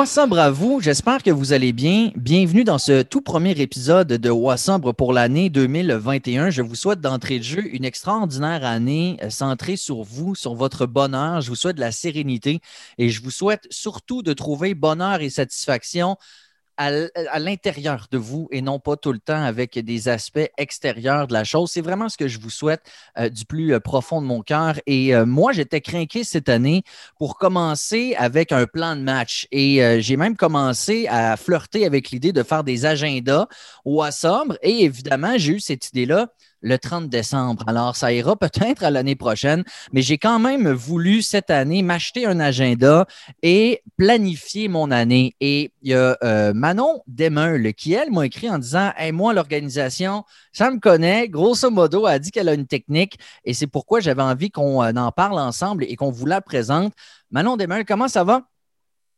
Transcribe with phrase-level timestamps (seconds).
[0.00, 2.10] Wassabre à vous, j'espère que vous allez bien.
[2.16, 6.48] Bienvenue dans ce tout premier épisode de Wassabre pour l'année 2021.
[6.48, 10.86] Je vous souhaite d'entrée de jeu une extraordinaire année euh, centrée sur vous, sur votre
[10.86, 11.42] bonheur.
[11.42, 12.60] Je vous souhaite de la sérénité
[12.96, 16.16] et je vous souhaite surtout de trouver bonheur et satisfaction
[16.80, 21.34] à, l'intérieur de vous et non pas tout le temps avec des aspects extérieurs de
[21.34, 21.70] la chose.
[21.70, 22.80] C'est vraiment ce que je vous souhaite
[23.18, 24.80] euh, du plus euh, profond de mon cœur.
[24.86, 26.82] Et euh, moi, j'étais craqué cette année
[27.18, 29.46] pour commencer avec un plan de match.
[29.52, 33.46] Et j'ai même commencé à flirter avec l'idée de faire des agendas
[33.84, 34.56] au sombre.
[34.62, 36.28] Et évidemment, j'ai eu cette idée-là
[36.60, 37.64] le 30 décembre.
[37.66, 42.26] Alors, ça ira peut-être à l'année prochaine, mais j'ai quand même voulu cette année m'acheter
[42.26, 43.06] un agenda
[43.42, 45.34] et planifier mon année.
[45.40, 49.32] Et il y a euh, Manon Demeul qui, elle, m'a écrit en disant Hey, moi,
[49.32, 51.28] l'organisation, ça me connaît.
[51.28, 54.82] Grosso modo, elle a dit qu'elle a une technique et c'est pourquoi j'avais envie qu'on
[54.82, 56.92] euh, en parle ensemble et qu'on vous la présente.
[57.30, 58.42] Manon Demeul, comment ça va?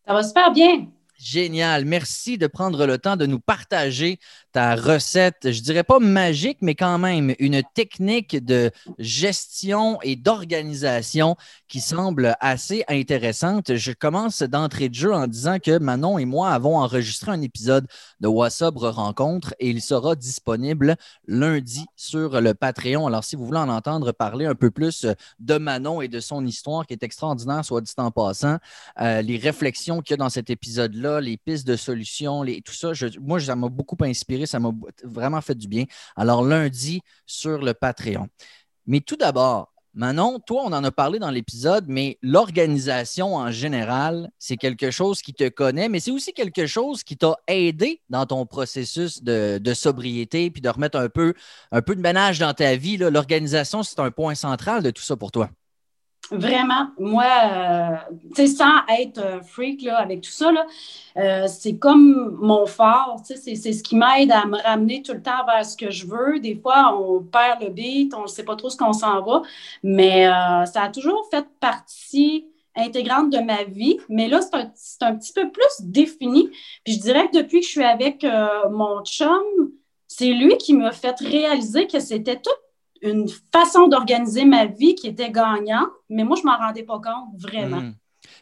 [0.07, 0.87] Ça va super bien.
[1.23, 1.85] Génial.
[1.85, 4.19] Merci de prendre le temps de nous partager
[4.51, 11.37] ta recette, je dirais pas magique, mais quand même une technique de gestion et d'organisation
[11.69, 13.77] qui semble assez intéressante.
[13.77, 17.87] Je commence d'entrée de jeu en disant que Manon et moi avons enregistré un épisode
[18.21, 20.97] de Wassabre Rencontre et il sera disponible
[21.29, 23.07] lundi sur le Patreon.
[23.07, 25.07] Alors, si vous voulez en entendre parler un peu plus
[25.39, 28.59] de Manon et de son histoire qui est extraordinaire, soit dit en passant,
[29.01, 32.93] euh, les réflexions qu'il y a dans cet épisode-là, les pistes de solutions, tout ça,
[33.21, 34.73] moi, ça m'a beaucoup inspiré ça m'a
[35.05, 35.85] vraiment fait du bien.
[36.17, 38.29] Alors, lundi sur le Patreon.
[38.87, 44.31] Mais tout d'abord, Manon, toi, on en a parlé dans l'épisode, mais l'organisation en général,
[44.39, 48.25] c'est quelque chose qui te connaît, mais c'est aussi quelque chose qui t'a aidé dans
[48.25, 51.35] ton processus de, sobriété, puis de remettre un peu,
[51.73, 52.97] un peu de ménage dans ta vie.
[52.97, 55.51] L'organisation, c'est un point central de tout ça pour toi.
[56.31, 57.97] Vraiment, moi, euh,
[58.35, 60.51] tu sais, sans être freak là, avec tout ça,
[61.19, 65.45] euh, c'est comme mon fort, c'est ce qui m'aide à me ramener tout le temps
[65.47, 66.39] vers ce que je veux.
[66.41, 69.43] Des fois, on perd le beat, on ne sait pas trop ce qu'on s'en va,
[69.83, 75.09] mais euh, ça a toujours fait partie intégrante de ma vie, mais là, c'est un,
[75.09, 76.49] un, petit peu plus défini.
[76.85, 78.27] Puis je dirais que depuis que je suis avec
[78.71, 79.43] mon chum,
[80.09, 82.51] c'est lui qui m'a fait réaliser que c'était tout
[83.03, 87.01] une façon d'organiser ma vie qui était gagnante, mais moi, je ne m'en rendais pas
[87.01, 87.81] compte vraiment.
[87.81, 87.95] Hmm.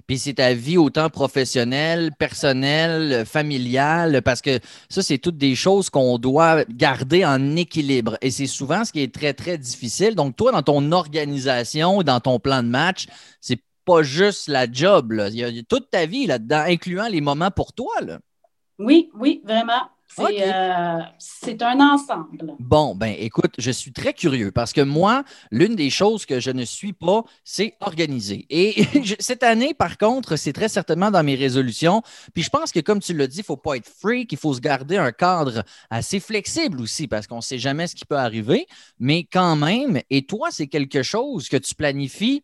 [0.07, 5.91] Puis c'est ta vie autant professionnelle, personnelle, familiale, parce que ça, c'est toutes des choses
[5.91, 8.17] qu'on doit garder en équilibre.
[8.21, 10.15] Et c'est souvent ce qui est très, très difficile.
[10.15, 13.07] Donc, toi, dans ton organisation, dans ton plan de match,
[13.41, 15.15] c'est pas juste la job.
[15.33, 17.95] Il y a toute ta vie là-dedans, incluant les moments pour toi.
[18.79, 19.89] Oui, oui, vraiment.
[20.19, 22.57] Euh, c'est un ensemble.
[22.59, 26.51] Bon, ben écoute, je suis très curieux parce que moi, l'une des choses que je
[26.51, 28.47] ne suis pas, c'est organiser.
[28.51, 28.85] Et
[29.21, 32.03] cette année, par contre, c'est très certainement dans mes résolutions.
[32.35, 34.39] Puis je pense que, comme tu l'as dit, il ne faut pas être freak, il
[34.39, 38.05] faut se garder un cadre assez flexible aussi parce qu'on ne sait jamais ce qui
[38.05, 38.67] peut arriver.
[38.99, 42.43] Mais quand même, et toi, c'est quelque chose que tu planifies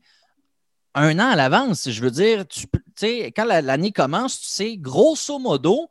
[0.94, 1.90] un an à l'avance.
[1.90, 5.90] Je veux dire, tu sais, quand l'année commence, tu sais, grosso modo,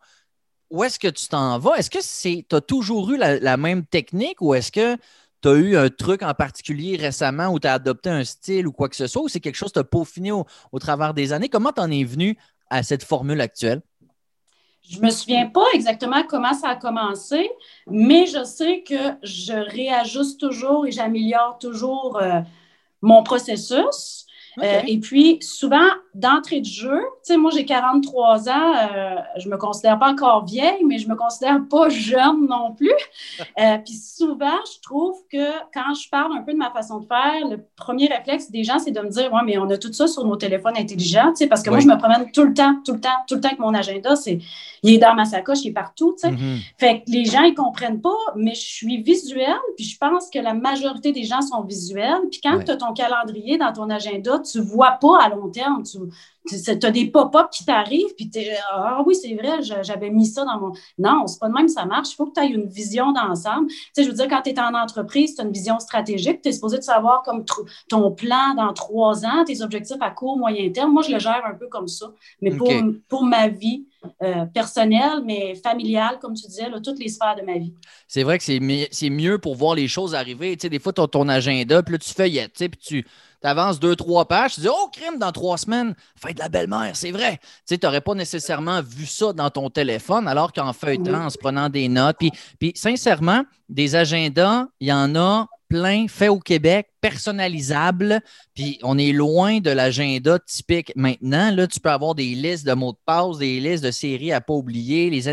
[0.70, 1.76] où est-ce que tu t'en vas?
[1.76, 4.98] Est-ce que c'est tu as toujours eu la, même technique ou est-ce que
[5.42, 8.72] tu as eu un truc en particulier récemment où tu as adopté un style ou
[8.72, 10.46] quoi que ce soit ou c'est quelque chose que tu as peaufiné au,
[10.80, 11.50] travers des années?
[11.50, 12.38] Comment tu en es venu
[12.70, 13.82] à cette formule actuelle?
[14.88, 17.50] Je ne me souviens pas exactement comment ça a commencé,
[17.88, 22.42] mais je sais que je réajuste toujours et j'améliore toujours euh,
[23.02, 24.25] mon processus.
[24.64, 29.50] Euh, et puis, souvent, d'entrée de jeu, tu sais, moi, j'ai 43 ans, euh, je
[29.50, 32.92] me considère pas encore vieille, mais je me considère pas jeune non plus.
[33.58, 37.06] Euh, puis souvent, je trouve que quand je parle un peu de ma façon de
[37.06, 39.92] faire, le premier réflexe des gens, c'est de me dire, ouais, mais on a tout
[39.94, 42.54] ça sur nos téléphones intelligents, tu sais, parce que moi, je me promène tout le
[42.54, 44.40] temps, tout le temps, tout le temps avec mon agenda, c'est,
[44.84, 46.34] il est dans ma sacoche, il est partout, tu sais.
[46.34, 46.60] Mm-hmm.
[46.78, 50.40] Fait que les gens, ils comprennent pas, mais je suis visuelle, puis je pense que
[50.40, 52.22] la majorité des gens sont visuels.
[52.30, 55.84] Puis quand tu as ton calendrier dans ton agenda, tu vois pas à long terme.
[55.84, 58.40] Tu, as des pop-up qui t'arrivent, puis tu
[58.72, 60.74] Ah oui, c'est vrai, j'avais mis ça dans mon.
[60.98, 62.12] Non, c'est pas de même, ça marche.
[62.12, 63.68] Il faut que tu aies une vision d'ensemble.
[63.68, 66.42] Tu sais, je veux dire, quand tu es en entreprise, tu as une vision stratégique.
[66.42, 67.44] Tu es supposé de savoir comme
[67.90, 70.92] ton plan dans trois ans, tes objectifs à court, moyen terme.
[70.92, 72.12] Moi, je le gère un peu comme ça.
[72.42, 72.70] Mais pour,
[73.08, 73.86] pour ma vie,
[74.22, 77.74] euh, personnelle, mais familiale, comme tu disais, toutes les sphères de ma vie.
[78.08, 80.56] C'est vrai que c'est mieux pour voir les choses arriver.
[80.56, 82.80] Tu sais, des fois, tu as ton agenda, puis là, tu feuillettes, tu sais, puis
[82.80, 83.06] tu
[83.44, 86.92] avances deux, trois pages, tu dis Oh, crime, dans trois semaines, fête de la belle-mère,
[86.96, 87.40] c'est vrai.
[87.68, 91.70] Tu n'aurais pas nécessairement vu ça dans ton téléphone, alors qu'en feuilletant, en se prenant
[91.70, 92.18] des notes.
[92.20, 98.22] Puis, puis sincèrement, des agendas, il y en a plein, fait au Québec, personnalisable.
[98.54, 101.52] Puis on est loin de l'agenda typique maintenant.
[101.52, 104.38] Là, tu peux avoir des listes de mots de passe, des listes de séries à
[104.38, 105.10] ne pas oublier.
[105.10, 105.24] Les,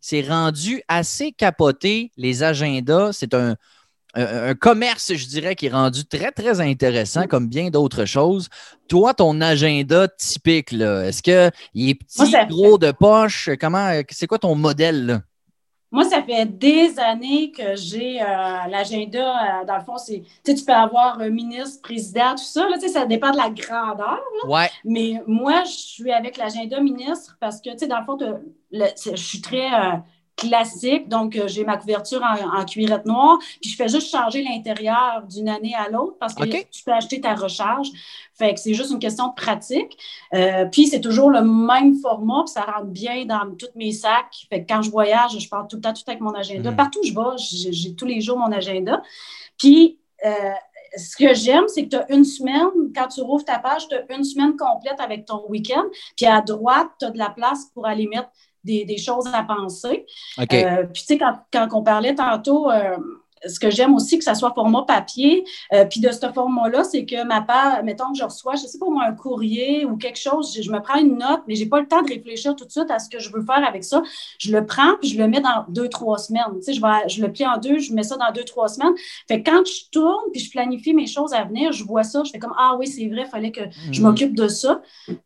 [0.00, 3.12] c'est rendu assez capoté, les agendas.
[3.12, 3.56] C'est un,
[4.14, 8.48] un, commerce, je dirais, qui est rendu très, très intéressant, comme bien d'autres choses.
[8.88, 13.50] Toi, ton agenda typique, est-ce qu'il est petit, gros de poche?
[13.60, 15.22] Comment, c'est quoi ton modèle?
[15.90, 18.26] Moi, ça fait des années que j'ai euh,
[18.68, 19.62] l'agenda.
[19.62, 22.68] Euh, dans le fond, c'est, tu peux avoir un ministre, président, tout ça.
[22.68, 24.20] Là, ça dépend de la grandeur.
[24.46, 24.68] Ouais.
[24.84, 28.18] Mais moi, je suis avec l'agenda ministre parce que, tu sais, dans le fond,
[28.70, 29.96] je suis très euh,
[30.38, 31.08] classique.
[31.08, 33.38] Donc, euh, j'ai ma couverture en, cuirette noire.
[33.60, 37.20] Puis, je fais juste changer l'intérieur d'une année à l'autre parce que tu peux acheter
[37.20, 37.88] ta recharge.
[38.34, 39.98] Fait que c'est juste une question de pratique.
[40.32, 42.44] Euh, puis, c'est toujours le même format.
[42.44, 44.46] Puis, ça rentre bien dans tous mes sacs.
[44.48, 46.70] Fait que quand je voyage, je pars tout le temps tout avec mon agenda.
[46.70, 46.76] Hmm.
[46.76, 49.02] Partout où je vais, j'ai tous les jours mon agenda.
[49.58, 50.52] Puis, euh,
[50.96, 53.94] ce que j'aime, c'est que tu as une semaine, quand tu rouvres ta page, tu
[53.94, 55.84] as une semaine complète avec ton week-end.
[56.16, 58.30] Puis à droite, tu as de la place pour aller mettre
[58.64, 60.06] des, choses à penser.
[60.38, 62.96] Euh, puis, tu sais, quand, quand, on parlait tantôt, euh,
[63.46, 65.44] ce que j'aime aussi, que ça soit format papier.
[65.72, 68.68] Euh, puis de ce format-là, c'est que ma part, mettons que je reçois, je ne
[68.68, 71.64] sais pas moi, un courrier ou quelque chose, je, me prends une note, mais je
[71.64, 73.66] n'ai pas le temps de réfléchir tout de suite à ce que je veux faire
[73.66, 74.02] avec ça.
[74.38, 76.44] Je le prends puis je le mets dans deux, trois semaines.
[76.56, 78.68] Tu sais, je, vais, je le plie en deux, je mets ça dans deux, trois
[78.68, 78.94] semaines.
[79.26, 82.22] Fait que quand je tourne puis je planifie mes choses à venir, je vois ça,
[82.24, 84.08] je fais comme Ah oui, c'est vrai, il fallait que je mhm.
[84.08, 84.80] m'occupe de ça.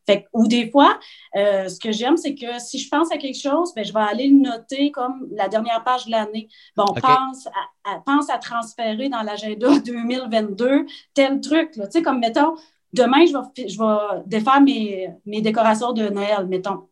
[0.07, 0.99] Fait ou des fois,
[1.37, 4.01] euh, ce que j'aime, c'est que si je pense à quelque chose, ben, je vais
[4.01, 6.49] aller le noter comme la dernière page de l'année.
[6.77, 11.73] Bon, pense à pense à transférer dans l'agenda 2022 tel truc.
[11.73, 12.57] Tu sais, comme mettons,
[12.93, 16.89] demain, je vais, je vais défaire mes, mes décorations de Noël, mettons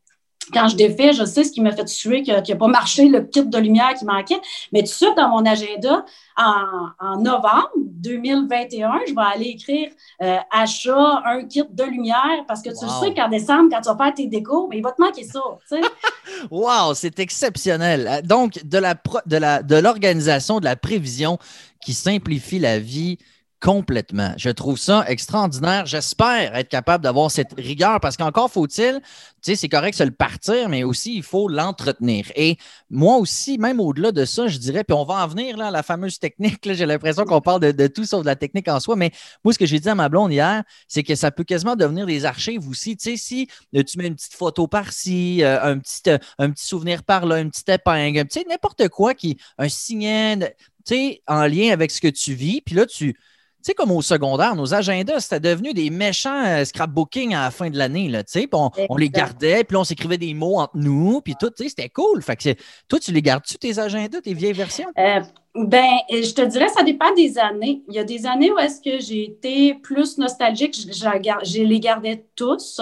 [0.52, 3.22] quand je défais, je sais ce qui m'a fait tuer, qui n'a pas marché, le
[3.22, 4.40] kit de lumière qui manquait.
[4.72, 6.04] Mais tout de suite, dans mon agenda,
[6.36, 9.90] en, novembre 2021, je vais aller écrire
[10.22, 14.04] euh, achat, un kit de lumière, parce que tu sais qu'en décembre, quand tu vas
[14.04, 15.40] faire tes décos, mais il va te manquer ça.
[16.50, 18.22] wow, c'est exceptionnel.
[18.24, 21.38] Donc, de l'organisation, la, de, de la prévision
[21.80, 23.18] qui simplifie la vie
[23.60, 24.32] Complètement.
[24.38, 25.84] Je trouve ça extraordinaire.
[25.84, 29.02] J'espère être capable d'avoir cette rigueur parce qu'encore faut-il, tu
[29.42, 32.32] sais, c'est correct de se le partir, mais aussi il faut l'entretenir.
[32.36, 32.56] Et
[32.88, 35.70] moi aussi, même au-delà de ça, je dirais, puis on va en venir là, à
[35.70, 36.72] la fameuse technique.
[36.72, 39.10] J'ai l'impression qu'on parle de, tout sauf de la technique en soi, mais
[39.44, 42.06] moi, ce que j'ai dit à ma blonde hier, c'est que ça peut quasiment devenir
[42.06, 42.96] des archives aussi.
[42.96, 43.46] Tu sais, si
[43.76, 47.40] euh, tu mets une petite photo par-ci, euh, un, petit, euh, un petit souvenir par-là,
[47.40, 50.48] une petite épingle, tu sais, n'importe quoi qui, un signe,
[50.86, 53.14] tu sais, en lien avec ce que tu vis, puis là, tu
[53.62, 57.70] sais, comme au secondaire, nos agendas, c'était devenu des méchants euh, scrapbooking à la fin
[57.70, 58.08] de l'année.
[58.08, 58.22] Là,
[58.52, 62.22] on, on les gardait, puis on s'écrivait des mots entre nous, puis tout, c'était cool.
[62.22, 62.54] Fait que
[62.88, 64.90] toi, tu les gardes-tu, tes agendas, tes vieilles versions?
[64.98, 65.20] Euh,
[65.52, 67.82] ben, je te dirais, ça dépend des années.
[67.88, 72.24] Il y a des années où est-ce que j'ai été plus nostalgique, je, les gardais
[72.36, 72.80] tous.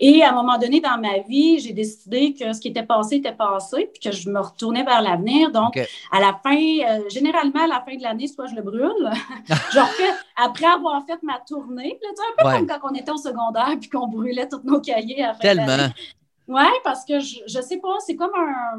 [0.00, 3.16] Et à un moment donné dans ma vie, j'ai décidé que ce qui était passé
[3.16, 5.52] était passé, puis que je me retournais vers l'avenir.
[5.52, 5.76] Donc,
[6.10, 9.10] à la fin, euh, généralement, à la fin de l'année, soit je le brûle.
[9.48, 13.90] refais, après avoir fait ma tournée, un peu comme quand on était au secondaire, puis
[13.90, 15.90] qu'on brûlait tous nos cahiers à Tellement.
[16.48, 18.78] Oui, parce que je, je sais pas, c'est comme un.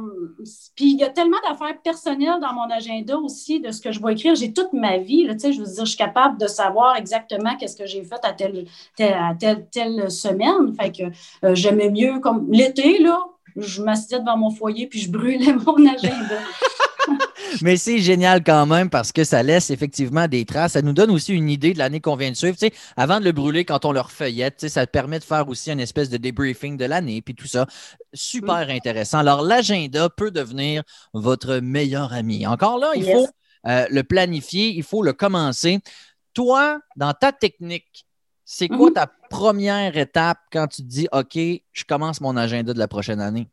[0.75, 4.01] Puis il y a tellement d'affaires personnelles dans mon agenda aussi de ce que je
[4.01, 4.35] vais écrire.
[4.35, 6.95] J'ai toute ma vie, là, tu sais, je veux dire, je suis capable de savoir
[6.95, 8.65] exactement qu'est-ce que j'ai fait à telle,
[8.95, 10.73] telle, telle, semaine.
[10.79, 11.03] Fait que
[11.45, 13.19] euh, j'aimais mieux, comme l'été, là,
[13.57, 16.39] je m'assisais devant mon foyer puis je brûlais mon agenda.
[17.61, 20.73] Mais c'est génial quand même parce que ça laisse effectivement des traces.
[20.73, 22.57] Ça nous donne aussi une idée de l'année qu'on vient de suivre.
[22.95, 26.09] avant de le brûler, quand on le refeuillette, ça permet de faire aussi une espèce
[26.09, 27.67] de débriefing de l'année, puis tout ça.
[28.13, 29.19] Super intéressant.
[29.19, 32.45] Alors, l'agenda peut devenir votre meilleur ami.
[32.47, 33.27] Encore là, il faut
[33.67, 35.79] euh, le planifier, il faut le commencer.
[36.33, 38.05] Toi, dans ta technique,
[38.45, 38.93] c'est quoi mm-hmm.
[38.93, 43.19] ta première étape quand tu te dis, OK, je commence mon agenda de la prochaine
[43.19, 43.49] année?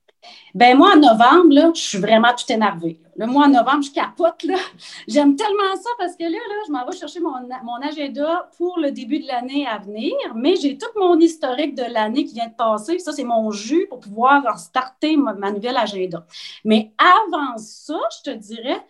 [0.54, 3.00] Ben moi, en novembre, là, je suis vraiment tout énervée.
[3.16, 4.42] Le mois en novembre, je capote.
[4.44, 4.56] Là.
[5.08, 8.78] J'aime tellement ça parce que là, là je m'en vais chercher mon, mon, agenda pour
[8.78, 12.48] le début de l'année à venir, mais j'ai tout mon historique de l'année qui vient
[12.48, 12.98] de passer.
[12.98, 16.26] Ça, c'est mon jus pour pouvoir starter ma, ma nouvelle agenda.
[16.64, 18.84] Mais avant ça, je te dirais,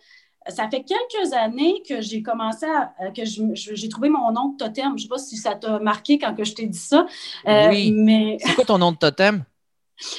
[0.47, 4.89] ça fait quelques années que j'ai commencé à, que j'ai trouvé mon nom de totem.
[4.89, 7.05] Je ne sais pas si ça t'a marqué quand que je t'ai dit ça.
[7.47, 7.91] Euh, oui.
[7.91, 8.37] Mais...
[8.39, 9.43] C'est quoi ton nom de totem?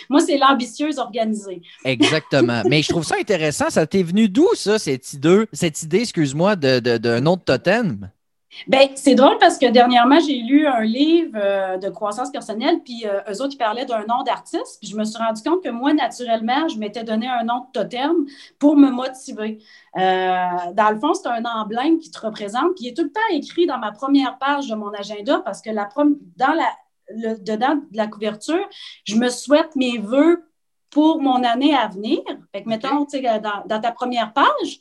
[0.08, 1.62] Moi, c'est l'ambitieuse organisée.
[1.84, 2.62] Exactement.
[2.68, 3.70] Mais je trouve ça intéressant.
[3.70, 8.10] Ça t'est venu d'où, ça, cette idée, cette idée excuse-moi, d'un de, de, autre totem?
[8.68, 13.04] Ben, c'est drôle parce que dernièrement, j'ai lu un livre euh, de croissance personnelle, puis
[13.04, 15.68] euh, eux autres, ils parlaient d'un nom d'artiste, puis je me suis rendu compte que
[15.68, 18.24] moi, naturellement, je m'étais donné un nom de totem
[18.58, 19.58] pour me motiver.
[19.96, 23.12] Euh, dans le fond, c'est un emblème qui te représente, puis il est tout le
[23.12, 26.66] temps écrit dans ma première page de mon agenda parce que la dans la,
[27.10, 28.68] le, dedans de la couverture,
[29.04, 30.44] je me souhaite mes vœux
[30.90, 32.20] pour mon année à venir.
[32.52, 34.80] Fait que, mettons, dans, dans ta première page,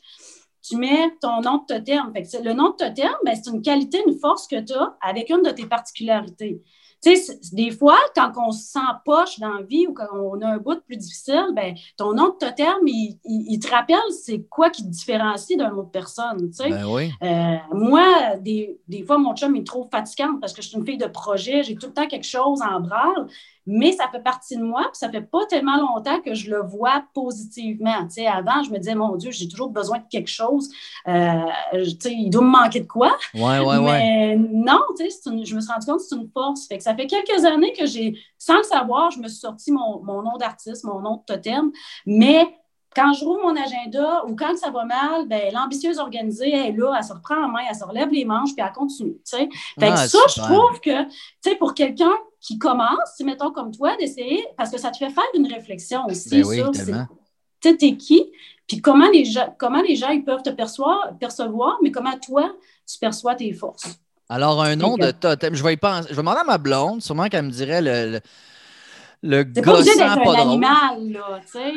[0.62, 2.12] tu mets ton nom de totem.
[2.14, 5.30] Fait le nom de totem, ben, c'est une qualité, une force que tu as avec
[5.30, 6.62] une de tes particularités.
[7.06, 10.42] Tu sais, des fois, quand on se sent poche dans la vie ou quand on
[10.42, 14.42] a un bout plus difficile, ben, ton nom de totem, il, il, te rappelle c'est
[14.50, 16.50] quoi qui te différencie d'une autre personne.
[16.50, 16.70] Tu sais.
[16.70, 17.12] Ben oui.
[17.22, 20.78] Euh, moi, des, des, fois, mon chum il est trop fatigant parce que je suis
[20.78, 23.28] une fille de projet, j'ai tout le temps quelque chose en branle
[23.66, 26.62] mais ça fait partie de moi, puis ça fait pas tellement longtemps que je le
[26.62, 28.08] vois positivement.
[28.08, 30.70] Tu avant, je me disais, mon Dieu, j'ai toujours besoin de quelque chose.
[31.08, 31.42] Euh,
[31.74, 33.16] il doit me manquer de quoi.
[33.34, 36.68] Ouais, ouais, mais non, je me suis rendu compte que c'est une force.
[36.68, 39.72] Fait que ça fait quelques années que j'ai, sans le savoir, je me suis sorti
[39.72, 41.72] mon, mon nom d'artiste, mon nom de totem,
[42.06, 42.48] mais
[42.96, 46.96] quand je roule mon agenda ou quand ça va mal, ben, l'ambitieuse organisée est là,
[46.98, 49.18] elle se reprend en main, elle se relève les manches, puis elle continue.
[49.26, 52.14] Fait que ah, ça, je trouve que pour quelqu'un
[52.46, 56.30] qui commence, mettons comme toi, d'essayer, parce que ça te fait faire une réflexion aussi
[56.30, 56.72] ben oui, sur
[57.60, 58.32] t'es qui,
[58.68, 62.54] puis comment les gens, comment les gens ils peuvent te percevoir, percevoir, mais comment toi,
[62.88, 63.98] tu perçois tes forces?
[64.30, 66.08] Alors, un nom de totem, je vais y penser.
[66.10, 68.20] Je vais demander à ma blonde, sûrement qu'elle me dirait le,
[69.24, 71.74] le, le gossant pas, un animal, là, tu sais.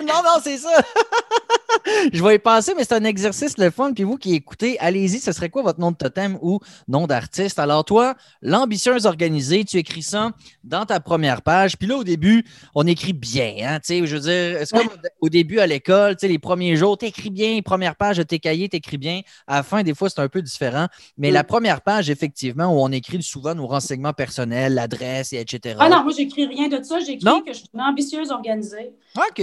[0.10, 0.70] Non, non, c'est ça.
[2.12, 3.92] je vais y penser, mais c'est un exercice le fun.
[3.92, 7.58] Puis vous qui écoutez, allez-y, ce serait quoi votre nom de totem ou nom d'artiste?
[7.58, 10.32] Alors, toi, l'ambitieuse organisée, tu écris ça
[10.64, 11.76] dans ta première page.
[11.76, 13.56] Puis là, au début, on écrit bien.
[13.62, 14.88] Hein, je veux dire, c'est comme
[15.20, 18.68] au début à l'école, les premiers jours, tu écris bien, première page de tes cahiers,
[18.68, 19.20] tu écris bien.
[19.46, 20.86] À la fin, des fois, c'est un peu différent.
[21.18, 25.76] Mais la première page, effectivement, où on écrit souvent nos renseignements personnels, l'adresse, etc.
[25.78, 27.00] Ah non, moi, j'écris rien de ça.
[27.00, 28.92] J'écris que je suis une ambitieuse organisée.
[29.16, 29.40] OK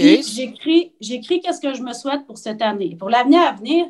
[1.00, 3.86] j'écris, qu'est-ce que je me souhaite pour cette année, pour l'avenir à venir.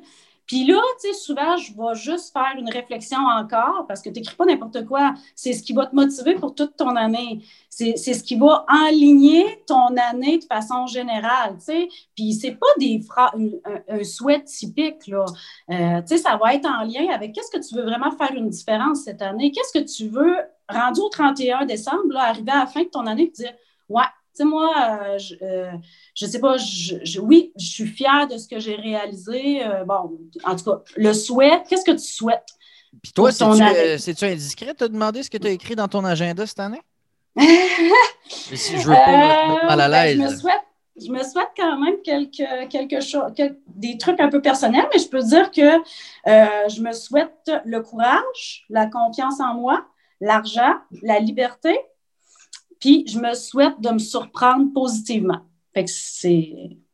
[0.48, 4.20] Puis là, tu sais, souvent, je vais juste faire une réflexion encore parce que tu
[4.20, 5.12] n'écris pas n'importe quoi.
[5.36, 7.44] C'est ce qui va te motiver pour toute ton année.
[7.68, 11.88] C'est, ce qui va enligner ton année de façon générale, tu sais.
[12.16, 12.98] Puis c'est pas des
[13.88, 15.26] un, souhait typique, là.
[15.70, 18.32] Euh, tu sais, ça va être en lien avec qu'est-ce que tu veux vraiment faire
[18.34, 19.52] une différence cette année?
[19.52, 23.30] Qu'est-ce que tu veux, rendu au 31 décembre, arriver à la fin de ton année,
[23.30, 23.52] te dire,
[23.90, 24.02] ouais,
[24.38, 25.72] sais, moi, euh, je, euh,
[26.14, 29.64] je sais pas, je, oui, je suis fière de ce que j'ai réalisé.
[29.64, 32.46] Euh, bon, en tout cas, le souhait, qu'est-ce que tu souhaites?
[33.02, 36.46] Puis toi, c'est-tu indiscret de te demander ce que tu as écrit dans ton agenda
[36.46, 36.80] cette année?
[38.28, 40.16] si je veux pas mal à ben, l'aise.
[40.16, 40.64] je, me souhaite,
[41.00, 43.32] je me souhaite quand même quelque, quelque chose,
[43.68, 45.70] des trucs un peu personnels, mais je peux dire que
[46.26, 49.84] je me souhaite le courage, la confiance en moi,
[50.20, 51.78] l'argent, la liberté,
[52.80, 55.40] puis je me souhaite de me surprendre positivement.
[55.74, 56.52] Fait que c'est.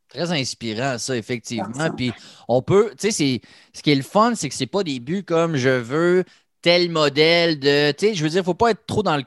[0.08, 1.90] Très inspirant, ça, effectivement.
[1.96, 2.12] Puis
[2.48, 3.40] on peut, tu sais,
[3.72, 6.24] ce qui est le fun, c'est que c'est pas des buts comme je veux
[6.62, 7.92] tel modèle de.
[7.92, 9.24] Tu sais, je veux dire, il ne faut pas être trop dans le,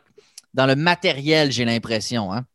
[0.53, 2.31] dans le matériel, j'ai l'impression.
[2.31, 2.45] Hein?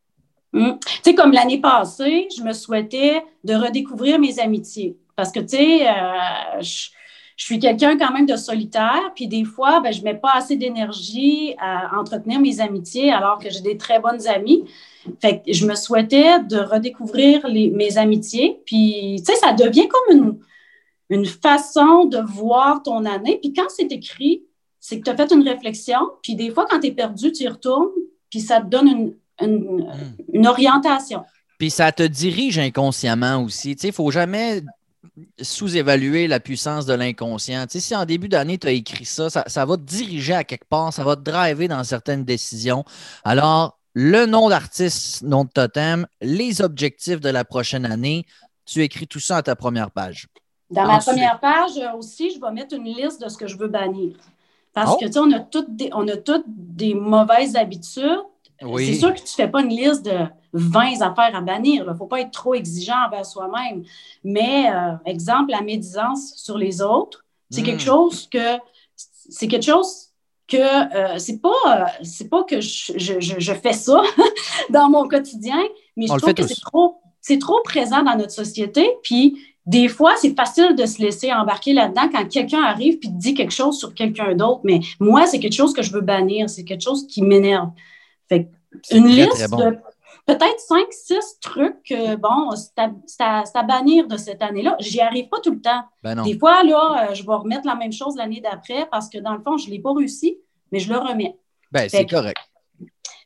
[0.55, 0.79] Hum.
[0.81, 4.97] Tu sais, comme l'année passée, je me souhaitais de redécouvrir mes amitiés.
[5.15, 6.89] Parce que, tu sais, euh, je
[7.37, 10.57] suis quelqu'un quand même de solitaire, puis des fois, ben, je ne mets pas assez
[10.57, 14.65] d'énergie à entretenir mes amitiés alors que j'ai des très bonnes amies.
[15.21, 19.89] Fait que je me souhaitais de redécouvrir les, mes amitiés, puis tu sais, ça devient
[19.89, 20.39] comme une,
[21.11, 23.39] une façon de voir ton année.
[23.41, 24.45] Puis quand c'est écrit,
[24.79, 27.45] c'est que tu as fait une réflexion, puis des fois, quand tu es perdu, tu
[27.45, 27.91] y retournes,
[28.31, 30.17] puis ça te donne une, une, hmm.
[30.33, 31.23] une orientation.
[31.59, 33.77] Puis ça te dirige inconsciemment aussi.
[33.77, 34.63] Tu sais, il ne faut jamais
[35.41, 37.67] sous-évaluer la puissance de l'inconscient.
[37.67, 40.45] Tu sais, si en début d'année, tu as écrit ça, ça, va te diriger à
[40.45, 42.85] quelque part, ça va te driver dans certaines décisions.
[43.25, 48.25] Alors, le nom d'artiste, nom de totem, les objectifs de la prochaine année,
[48.65, 50.29] tu écris tout ça à ta première page.
[50.71, 53.59] Dans ma première page euh, aussi, je vais mettre une liste de ce que je
[53.59, 54.17] veux bannir.
[54.73, 54.97] Parce oh.
[54.99, 58.23] que, tu sais, on a toutes on a toutes des mauvaises habitudes
[58.79, 61.85] c'est sûr que tu ne fais pas une liste de 20 affaires à bannir.
[61.87, 63.85] Il ne faut pas être trop exigeant envers soi-même.
[64.25, 67.87] Mais, euh, exemple, la médisance sur les autres, c'est quelque hmm.
[67.87, 68.59] chose que
[68.97, 70.09] c'est quelque chose
[70.49, 74.03] que euh, c'est pas euh, c'est pas que je, fais ça
[74.71, 75.61] dans mon quotidien,
[75.97, 78.87] mais je trouve que c'est trop, c'est trop présent dans notre société.
[79.03, 83.35] Puis des fois, c'est facile de se laisser embarquer là-dedans quand quelqu'un arrive puis dit
[83.35, 84.61] quelque chose sur quelqu'un d'autre.
[84.65, 87.71] Mais moi, c'est quelque chose que je veux bannir, c'est quelque chose qui m'énerve
[88.91, 89.49] une liste
[90.27, 92.51] peut-être cinq, six trucs, bon,
[93.07, 94.77] c'est à, bannir de cette année-là.
[94.79, 95.85] J'y arrive pas tout le temps.
[96.03, 99.35] Ben Des fois, là, je vais remettre la même chose l'année d'après parce que dans
[99.35, 100.39] le fond, je ne l'ai pas réussi,
[100.71, 101.37] mais je le remets.
[101.71, 102.39] Ben, c'est correct.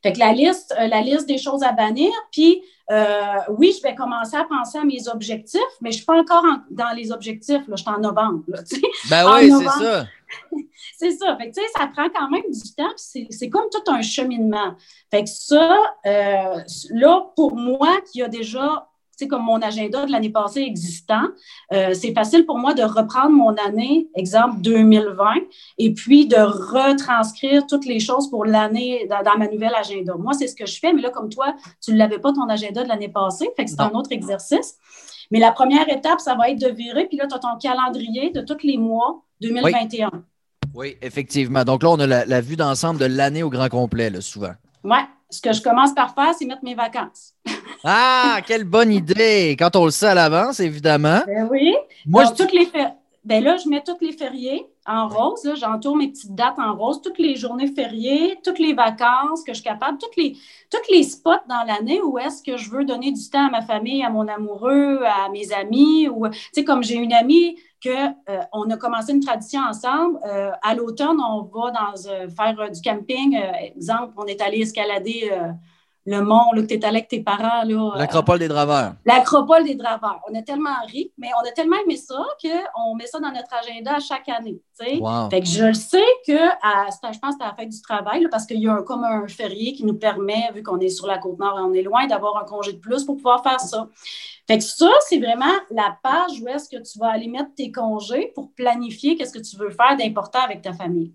[0.03, 3.95] Fait que la liste, la liste des choses à bannir, puis euh, oui, je vais
[3.95, 7.67] commencer à penser à mes objectifs, mais je ne suis pas encore dans les objectifs.
[7.67, 8.45] Là, je suis en novembre.
[9.11, 10.07] ben oui, c'est ça.
[10.99, 11.37] c'est ça.
[11.37, 12.93] Fait que, ça prend quand même du temps.
[12.97, 14.75] C'est comme tout un cheminement.
[15.11, 15.77] Fait que ça,
[16.07, 16.61] euh,
[16.91, 21.23] là, pour moi, qui a déjà c'est comme mon agenda de l'année passée existant,
[21.73, 25.37] euh, c'est facile pour moi de reprendre mon année, exemple 2020,
[25.79, 30.15] et puis de retranscrire toutes les choses pour l'année dans, ma nouvelle agenda.
[30.17, 32.47] Moi, c'est ce que je fais, mais là, comme toi, tu ne l'avais pas ton
[32.49, 34.77] agenda de l'année passée, fait que c'est un autre exercice.
[35.31, 38.31] Mais la première étape, ça va être de virer, puis là, tu as ton calendrier
[38.31, 40.11] de tous les mois 2021.
[40.13, 40.21] Oui,
[41.03, 41.65] effectivement.
[41.65, 44.53] Donc là, on a la, vue d'ensemble de l'année au grand complet, là, souvent.
[44.85, 44.99] Oui.
[45.29, 47.35] Ce que je commence par faire, c'est mettre mes vacances.
[47.89, 49.55] Ah, quelle bonne idée!
[49.57, 51.21] Quand on le sait à l'avance, évidemment.
[51.25, 51.77] Ben oui.
[52.05, 52.43] Moi, je...
[52.43, 52.67] toutes les
[53.27, 55.53] ben là, je mets tous les fériés en rose.
[55.59, 59.55] J'entoure mes petites dates en rose, toutes les journées fériées, toutes les vacances que je
[59.55, 60.37] suis capable, toutes les,
[60.71, 63.63] toutes les spots dans l'année où est-ce que je veux donner du temps à ma
[63.63, 66.09] famille, à mon amoureux, à mes amis.
[66.09, 70.19] Ou, tu sais, comme j'ai une amie qu'on euh, on a commencé une tradition ensemble.
[70.27, 73.39] Euh, à l'automne, on va dans, euh, faire du camping.
[73.75, 75.31] exemple, on est allé escalader
[76.09, 77.65] le mont, là, que tu es allé avec tes parents.
[77.97, 78.93] L'acropole des draveurs.
[79.05, 80.21] L'acropole des draveurs.
[80.31, 83.53] On a tellement ri, mais on a tellement aimé ça qu'on met ça dans notre
[83.53, 84.61] agenda à chaque année.
[84.79, 85.01] Fait
[85.41, 88.47] que je le sais que, je pense que c'est à la fête du travail, parce
[88.47, 91.41] qu'il y a comme un férié qui nous permet, vu qu'on est sur la côte
[91.41, 93.89] nord et on est loin, d'avoir un congé de plus pour pouvoir faire ça.
[94.47, 97.73] Fait que ça, c'est vraiment la page où est-ce que tu vas aller mettre tes
[97.73, 101.13] congés pour planifier qu'est-ce que tu veux faire d'important avec ta famille.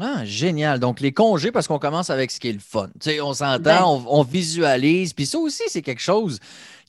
[0.00, 0.80] Ah, génial.
[0.80, 2.88] Donc, les congés, parce qu'on commence avec ce qui est le fun.
[2.98, 4.04] Tu sais, on s'entend, ben.
[4.08, 5.12] on, visualise.
[5.12, 6.38] Puis ça aussi, c'est quelque chose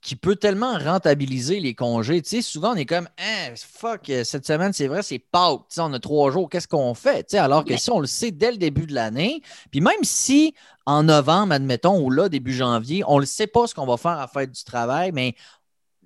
[0.02, 2.22] qui peut tellement rentabiliser les congés.
[2.22, 5.62] Tu sais, souvent, on est comme, hein, fuck, cette semaine, c'est vrai, c'est Pâques.
[5.70, 7.24] Tu sais, on a trois jours, qu'est-ce qu'on fait?
[7.24, 10.04] Tu sais, alors que si on le sait dès le début de l'année, puis même
[10.04, 10.54] si
[10.86, 14.12] en novembre, admettons, ou là, début janvier, on ne sait pas ce qu'on va faire
[14.12, 15.36] à la fête du travail, mais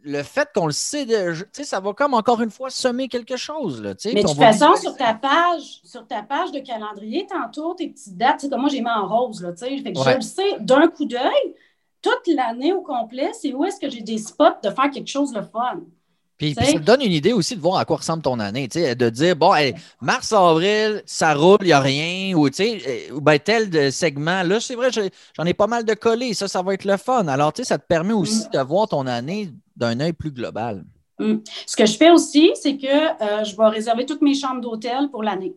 [0.03, 1.05] le fait qu'on le sait,
[1.51, 3.81] ça va comme encore une fois semer quelque chose.
[3.81, 7.89] Là, Mais de toute façon, sur ta page, sur ta page de calendrier, tantôt, tes
[7.89, 10.87] petites dates, comme moi j'ai mis en rose, là, fait que je le sais d'un
[10.87, 11.55] coup d'œil,
[12.01, 15.31] toute l'année au complet, c'est où est-ce que j'ai des spots de faire quelque chose
[15.33, 15.81] de fun.
[16.37, 19.09] Puis, ça te donne une idée aussi de voir à quoi ressemble ton année, de
[19.09, 19.53] dire, bon,
[20.01, 24.59] mars, avril, ça roule, il n'y a rien, ou, eh, ou ben, tel segment, là,
[24.59, 27.27] c'est vrai, j'en ai pas mal de collés, ça, ça va être le fun.
[27.27, 28.51] Alors, tu sais, ça te permet aussi mm.
[28.53, 30.83] de voir ton année d'un œil plus global.
[31.19, 31.37] Mm.
[31.65, 35.09] Ce que je fais aussi, c'est que euh, je vais réserver toutes mes chambres d'hôtel
[35.11, 35.55] pour l'année.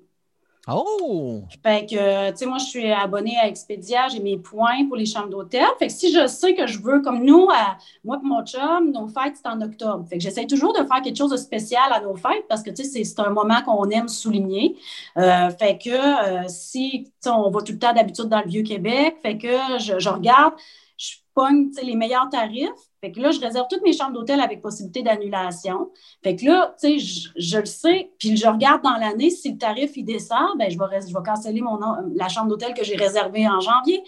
[0.68, 1.42] Oh!
[1.62, 5.06] Fait que, tu sais, moi, je suis abonnée à Expedia, j'ai mes points pour les
[5.06, 5.64] chambres d'hôtel.
[5.78, 8.92] Fait que si je sais que je veux, comme nous, à, moi et mon chum,
[8.92, 10.06] nos fêtes, c'est en octobre.
[10.08, 12.70] Fait que j'essaie toujours de faire quelque chose de spécial à nos fêtes parce que,
[12.70, 14.76] tu sais, c'est un moment qu'on aime souligner.
[15.16, 19.38] Euh, fait que euh, si, on va tout le temps d'habitude dans le Vieux-Québec, fait
[19.38, 20.54] que je, je regarde,
[20.98, 22.89] je pogne les meilleurs tarifs.
[23.00, 25.90] Fait que là, je réserve toutes mes chambres d'hôtel avec possibilité d'annulation.
[26.22, 29.58] Fait que là, tu sais, je, le sais, puis je regarde dans l'année, si le
[29.58, 31.78] tarif il descend, ben je vais, je vais canceller mon,
[32.14, 34.02] la chambre d'hôtel que j'ai réservée en janvier.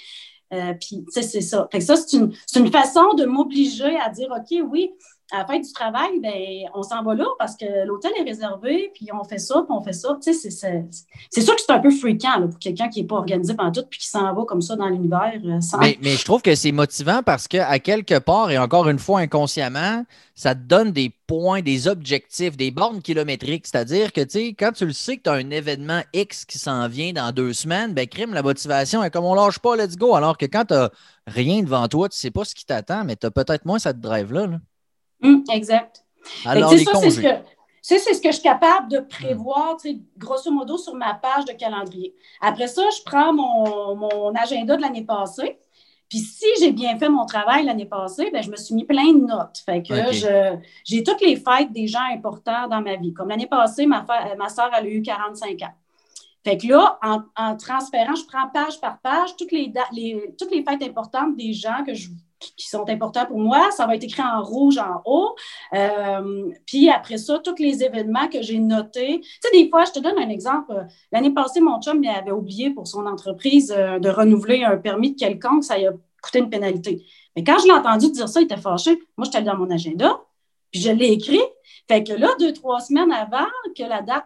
[0.53, 1.67] Euh, puis, tu sais, c'est ça.
[1.73, 4.93] Fait que ça, c'est une, une, façon de m'obliger à dire, OK, oui,
[5.33, 8.91] à la fin du travail, ben, on s'en va là parce que l'hôtel est réservé,
[8.95, 10.19] puis on fait ça, puis on fait ça.
[10.23, 10.51] Tu sais,
[11.31, 13.85] c'est sûr que c'est un peu fréquent pour quelqu'un qui n'est pas organisé pendant tout,
[13.89, 15.33] puis qui s'en va comme ça dans l'univers.
[15.43, 18.99] Euh, mais, mais, je trouve que c'est motivant parce qu'à quelque part, et encore une
[18.99, 23.67] fois inconsciemment, ça te donne des points, des objectifs, des bornes kilométriques.
[23.67, 26.59] C'est-à-dire que, tu sais, quand tu le sais que tu as un événement X qui
[26.59, 29.97] s'en vient dans deux semaines, ben, crime, la motivation est comme on lâche pas, let's
[29.97, 30.15] go.
[30.15, 30.91] Alors que quand tu n'as
[31.27, 33.79] rien devant toi, tu ne sais pas ce qui t'attend, mais tu as peut-être moins
[33.79, 34.47] cette drive-là.
[34.47, 34.59] là
[35.23, 36.05] Hum, exact.
[36.45, 37.29] Alors, ça, c'est ce que.
[37.81, 39.77] c'est ce que je suis capable de prévoir,
[40.17, 42.15] grosso modo, sur ma page de calendrier.
[42.41, 45.59] Après ça, je prends mon, agenda de l'année passée.
[46.09, 49.15] Puis si j'ai bien fait mon travail l'année passée, ben, je me suis mis plein
[49.15, 49.63] de notes.
[49.65, 49.95] Fait que
[50.85, 53.15] j'ai toutes les fêtes des gens importants dans ma vie.
[53.15, 54.05] Comme l'année passée, ma,
[54.39, 55.75] ma soeur, a eu 45 ans.
[56.45, 60.65] Fait que là, en, transférant, je prends page par page toutes les, les, toutes les
[60.65, 62.09] fêtes importantes des gens que je
[62.57, 63.71] qui sont importants pour moi.
[63.71, 65.35] Ça va être écrit en rouge en haut.
[65.75, 69.21] Euh, puis après ça, tous les événements que j'ai notés.
[69.21, 70.87] Tu sais, des fois, je te donne un exemple.
[71.11, 75.19] L'année passée, mon chum avait oublié pour son entreprise euh, de renouveler un permis de
[75.19, 75.65] quelconque.
[75.65, 77.05] Ça lui a coûté une pénalité.
[77.37, 78.99] Mais quand je l'ai entendu dire ça, il était fâché.
[79.17, 80.21] Moi, j'étais dans mon agenda,
[80.71, 81.41] puis je l'ai écrit.
[81.89, 84.25] Fait que là, deux, trois semaines avant que la date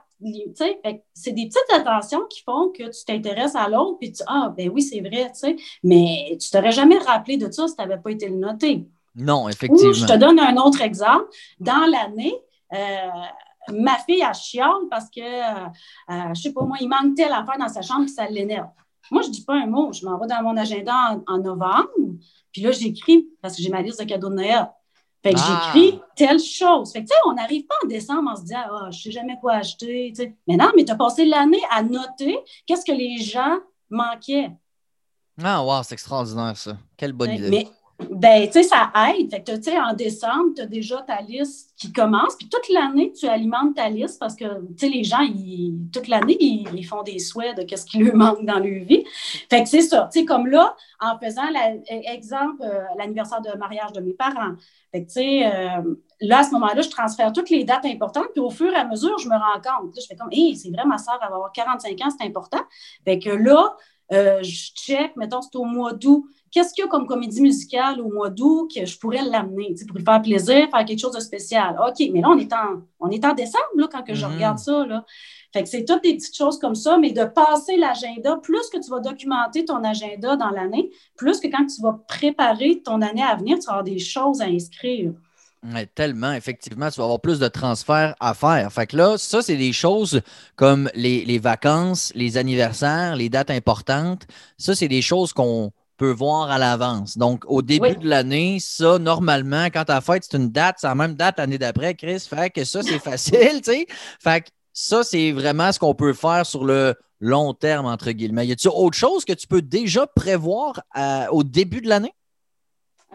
[1.15, 4.71] c'est des petites attentions qui font que tu t'intéresses à l'autre, puis tu Ah, ben
[4.71, 7.99] oui, c'est vrai, tu sais, mais tu t'aurais jamais rappelé de ça si tu n'avais
[7.99, 8.87] pas été le noté.
[9.15, 9.93] Non, effectivement.
[9.93, 11.27] je te donne un autre exemple.
[11.59, 12.35] Dans l'année,
[12.75, 15.67] euh, ma fille, a chiale parce que, euh,
[16.11, 18.69] euh, je sais pas moi, il manque telle affaire dans sa chambre, puis ça l'énerve.
[19.11, 19.93] Moi, je dis pas un mot.
[19.93, 21.87] Je m'en vais dans mon agenda en, novembre,
[22.53, 24.69] puis là, j'écris parce que j'ai ma liste de cadeaux de Noël.
[25.27, 25.73] Fait que ah.
[25.75, 26.93] j'écris telle chose.
[26.93, 29.11] Fait que, tu sais, on n'arrive pas en décembre en se disant, ah, je sais
[29.11, 30.13] jamais quoi acheter.
[30.47, 33.59] Mais non, mais tu as passé l'année à noter qu'est-ce que les gens
[33.91, 34.53] manquaient.
[35.43, 36.77] Ah, wow, c'est extraordinaire, ça.
[36.97, 37.69] Quelle bonne idée.
[38.11, 39.31] Ben, tu sais, ça aide.
[39.31, 42.37] Fait que, tu sais, en décembre, tu as déjà ta liste qui commence.
[42.37, 45.21] Puis toute l'année, tu alimentes ta liste parce que, tu sais, les gens,
[45.93, 49.05] toute l'année, ils, font des souhaits de qu'est-ce qui leur manque dans leur vie.
[49.49, 50.11] Fait que c'est ça.
[50.13, 51.49] Tu sais, comme là, en faisant,
[51.91, 54.55] l'exemple, euh, l'anniversaire de mariage de mes parents.
[54.93, 58.29] Fait que, tu sais, euh, là, à ce moment-là, je transfère toutes les dates importantes.
[58.35, 59.97] Puis au fur et à mesure, je me rends compte.
[59.97, 62.61] Là, je fais comme, hé, c'est vrai, ma soeur, va avoir 45 ans, c'est important.
[63.07, 63.75] Fait que là,
[64.13, 68.01] euh, je check, mettons, c'est au mois d'août qu'est-ce qu'il y a comme comédie musicale
[68.01, 71.21] au mois d'août que je pourrais l'amener pour lui faire plaisir, faire quelque chose de
[71.21, 71.79] spécial?
[71.87, 74.35] OK, mais là, on est en, on est en décembre là, quand que je mm-hmm.
[74.35, 74.87] regarde ça.
[74.87, 75.05] Là.
[75.53, 78.79] Fait que c'est toutes des petites choses comme ça, mais de passer l'agenda, plus que
[78.83, 83.23] tu vas documenter ton agenda dans l'année, plus que quand tu vas préparer ton année
[83.23, 85.13] à venir, tu vas avoir des choses à inscrire.
[85.95, 88.73] Tellement, effectivement, tu vas avoir plus de transferts à faire.
[88.73, 90.21] Fait que là, ça, c'est des choses
[90.55, 94.27] comme les, les vacances, les anniversaires, les dates importantes.
[94.59, 97.17] Ça, c'est des choses qu'on peut voir à l'avance.
[97.19, 100.95] Donc, au début de l'année, ça, normalement, quand ta fête, c'est une date, c'est la
[100.95, 102.21] même date l'année d'après, Chris.
[102.21, 103.87] Fait que ça, c'est facile, tu sais.
[104.21, 108.47] Fait que ça, c'est vraiment ce qu'on peut faire sur le long terme, entre guillemets.
[108.47, 112.13] Y a-t-il autre chose que tu peux déjà prévoir euh, au début de l'année?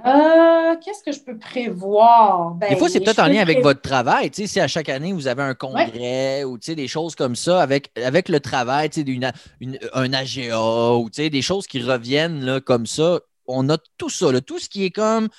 [0.05, 2.51] Euh, qu'est-ce que je peux prévoir?
[2.55, 4.31] Ben, des fois, c'est peut-être en lien avec votre travail.
[4.33, 8.29] Si à chaque année, vous avez un congrès ou des choses comme ça avec, avec
[8.29, 13.69] le travail, une, une, un AGA ou des choses qui reviennent là, comme ça, on
[13.69, 14.27] a tout ça.
[14.41, 15.29] tout ce qui est comme,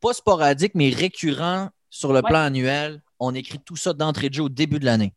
[0.00, 4.44] pas sporadique, mais récurrent sur le plan annuel, on écrit tout ça d'entrée de jeu
[4.44, 5.14] au début de l'année.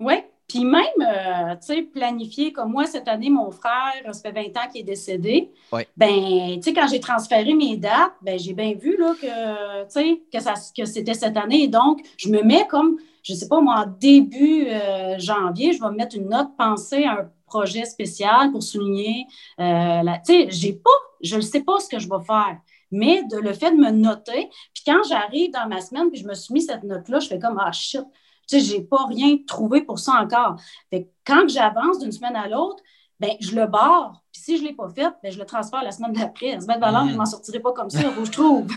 [0.00, 0.14] Oui,
[0.48, 4.58] puis même, euh, tu sais, planifier comme moi, cette année, mon frère, ça fait 20
[4.58, 5.52] ans qu'il est décédé.
[5.94, 9.84] Ben, tu sais, quand j'ai transféré mes dates, ben, j'ai bien vu là, que,
[10.32, 11.68] que, ça, que c'était cette année.
[11.68, 15.90] donc, je me mets comme, je sais pas, moi, en début euh, janvier, je vais
[15.90, 19.26] me mettre une note pensée à un projet spécial pour souligner.
[19.60, 22.56] Euh, tu sais, j'ai pas, je ne sais pas ce que je vais faire
[22.90, 24.48] mais de le fait de me noter.
[24.72, 27.38] Puis quand j'arrive dans ma semaine, puis je me suis mis cette note-là, je fais
[27.38, 28.00] comme ah shit,
[28.48, 30.56] tu sais, je n'ai pas rien trouvé pour ça encore.
[30.90, 32.82] Fait quand j'avance d'une semaine à l'autre,
[33.20, 34.22] ben, je le barre.
[34.32, 36.54] Puis si je ne l'ai pas fait, ben, je le transfère la semaine d'après.
[36.54, 38.68] À se mettre valeur, je ne m'en sortirai pas comme ça, où je trouve.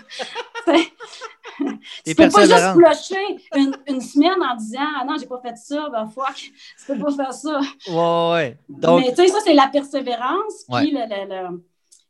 [2.05, 5.55] tu peux pas juste flusher une, une, semaine en disant Ah non, j'ai pas fait
[5.57, 6.53] ça, ben fuck, tu
[6.87, 7.59] peux pas faire ça.
[7.87, 8.57] Ouais, ouais.
[8.67, 9.01] Donc...
[9.01, 10.97] Mais tu sais, ça, c'est la persévérance, puis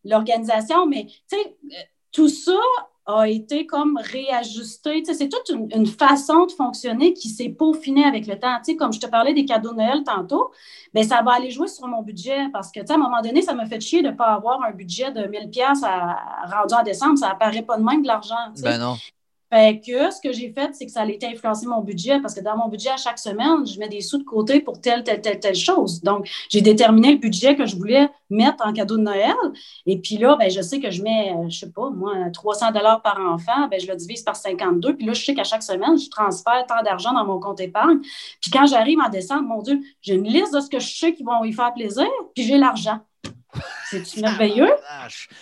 [0.04, 0.86] l'organisation.
[0.88, 2.60] Mais tu sais, euh, tout ça
[3.06, 5.04] a été comme réajusté.
[5.06, 8.58] c'est toute une, façon de fonctionner qui s'est peaufinée avec le temps.
[8.78, 10.52] comme je te parlais des cadeaux de Noël tantôt,
[10.94, 13.54] bien, ça va aller jouer sur mon budget parce que, à un moment donné, ça
[13.54, 17.18] me fait chier de ne pas avoir un budget de 1000 pièces rendu en décembre.
[17.18, 18.36] Ça apparaît pas de même de l'argent.
[18.62, 18.98] Ben non.
[19.54, 22.34] Fait que ce que j'ai fait, c'est que ça a été influencer mon budget parce
[22.34, 25.04] que dans mon budget, à chaque semaine, je mets des sous de côté pour telle,
[25.04, 26.02] telle, telle, telle chose.
[26.02, 29.36] Donc, j'ai déterminé le budget que je voulais mettre en cadeau de Noël.
[29.86, 33.02] Et puis là, ben, je sais que je mets, je sais pas, moi, 300 dollars
[33.02, 34.96] par enfant, ben, je le divise par 52.
[34.96, 38.00] Puis là, je sais qu'à chaque semaine, je transfère tant d'argent dans mon compte épargne.
[38.42, 41.14] Puis quand j'arrive en décembre, mon Dieu, j'ai une liste de ce que je sais
[41.14, 43.00] qui vont y faire plaisir, puis j'ai l'argent.
[43.91, 44.69] C'est merveilleux.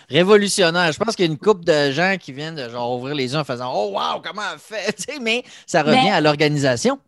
[0.09, 0.91] Révolutionnaire.
[0.91, 3.33] Je pense qu'il y a une couple de gens qui viennent de genre ouvrir les
[3.33, 5.19] yeux en faisant Oh wow, comment elle fait?
[5.21, 6.99] mais ça revient à l'organisation.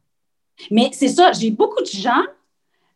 [0.70, 2.24] Mais c'est ça, j'ai beaucoup de gens,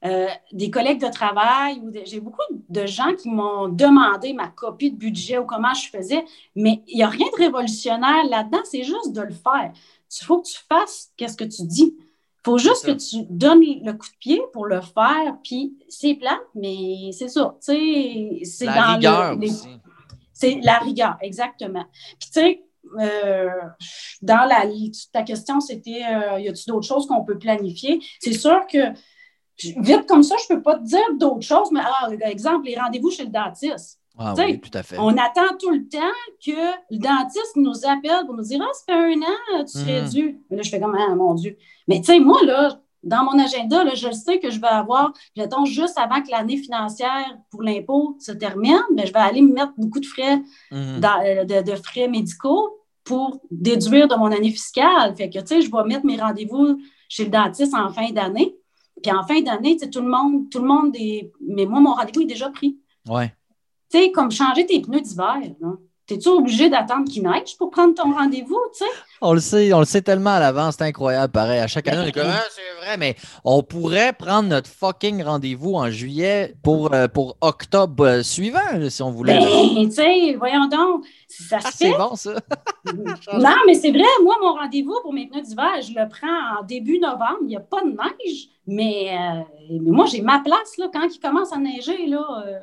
[0.05, 4.91] euh, des collègues de travail, ou j'ai beaucoup de gens qui m'ont demandé ma copie
[4.91, 6.23] de budget ou comment je faisais,
[6.55, 9.71] mais il n'y a rien de révolutionnaire là-dedans, c'est juste de le faire.
[10.21, 11.95] Il faut que tu fasses qu'est-ce que tu dis
[12.45, 16.39] faut juste que tu donnes le coup de pied pour le faire, puis c'est plat,
[16.53, 17.55] mais c'est ça.
[17.59, 19.37] C'est la rigueur.
[20.31, 21.85] C'est la rigueur, exactement.
[22.19, 22.63] Puis tu sais,
[22.99, 23.49] euh,
[24.21, 24.65] dans la,
[25.11, 27.99] ta question, c'était euh, y a-t-il d'autres choses qu'on peut planifier?
[28.19, 28.93] C'est sûr que
[29.57, 32.67] vite comme ça, je ne peux pas te dire d'autres choses, mais alors, ah, exemple,
[32.67, 33.99] les rendez-vous chez le dentiste.
[34.17, 34.97] Ah oui, tout à fait.
[34.97, 35.99] On attend tout le temps
[36.45, 36.51] que
[36.89, 40.09] le dentiste nous appelle pour nous dire Ah, ça fait un an, tu serais mhm.
[40.09, 40.39] dû.
[40.49, 41.57] Mais là, je fais comme Ah, mon Dieu.
[41.87, 45.13] Mais tu sais, moi, là, dans mon agenda, là, je sais que je vais avoir,
[45.35, 49.53] j'attends juste avant que l'année financière pour l'impôt se termine, mais je vais aller me
[49.53, 50.37] mettre beaucoup de frais,
[50.71, 51.01] mhm.
[51.03, 55.15] euh, de, frais médicaux pour déduire de mon année fiscale.
[55.15, 58.55] Fait que, tu sais, je vais mettre mes rendez-vous chez le dentiste en fin d'année.
[59.03, 61.31] Puis en fin d'année, tout le monde, tout le monde est.
[61.45, 62.79] Mais moi, mon rendez-vous est déjà pris.
[63.07, 63.31] Ouais.
[63.95, 65.37] Tu sais, comme changer tes pneus d'hiver.
[66.05, 68.91] T'es-tu obligé d'attendre qu'il neige pour prendre ton rendez-vous, tu sais?
[69.21, 71.59] On le sait, on le sait tellement à l'avance, c'est incroyable, pareil.
[71.59, 75.23] À chaque année, on est comme, ah, c'est vrai, mais on pourrait prendre notre fucking
[75.23, 79.39] rendez-vous en juillet pour, euh, pour octobre euh, suivant, si on voulait.
[79.39, 82.33] Ben, tu sais, voyons donc, ça se ah, C'est bon, ça.
[82.93, 86.63] non, mais c'est vrai, moi, mon rendez-vous pour mes pneus d'hiver, je le prends en
[86.63, 88.49] début novembre, il n'y a pas de neige.
[88.67, 92.07] Mais, euh, mais moi, j'ai ma place là, quand il commence à neiger.
[92.07, 92.59] Là, euh,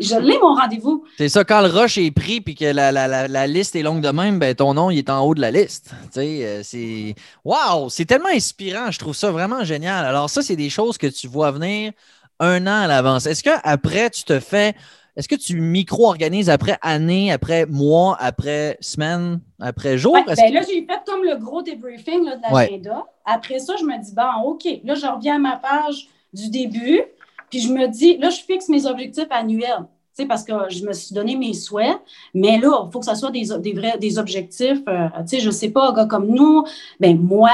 [0.00, 1.04] je l'ai, mon rendez-vous.
[1.18, 4.00] C'est ça, quand le rush est pris et que la, la, la, liste est longue
[4.00, 5.92] de même, ben, ton nom il est en haut de la liste.
[6.16, 7.88] Euh, c'est Wow!
[7.90, 8.90] C'est tellement inspirant.
[8.90, 10.04] Je trouve ça vraiment génial.
[10.04, 11.92] Alors, ça, c'est des choses que tu vois venir
[12.38, 13.26] un an à l'avance.
[13.26, 14.74] Est-ce qu'après, tu te fais
[15.16, 20.12] est-ce que tu micro-organises après année, après mois, après semaine, après jour?
[20.12, 23.06] ben là, j'ai fait comme le gros débriefing de l'agenda.
[23.24, 27.00] Après ça, je me dis, bon, OK, là, je reviens à ma page du début,
[27.48, 29.86] puis je me dis, là, je fixe mes objectifs annuels
[30.24, 32.00] parce que je me suis donné mes souhaits,
[32.32, 34.82] mais là, il faut que ce soit des, des, vrais, des objectifs.
[34.88, 36.64] Euh, sais, je ne sais pas, gars comme nous,
[37.00, 37.50] ben moi,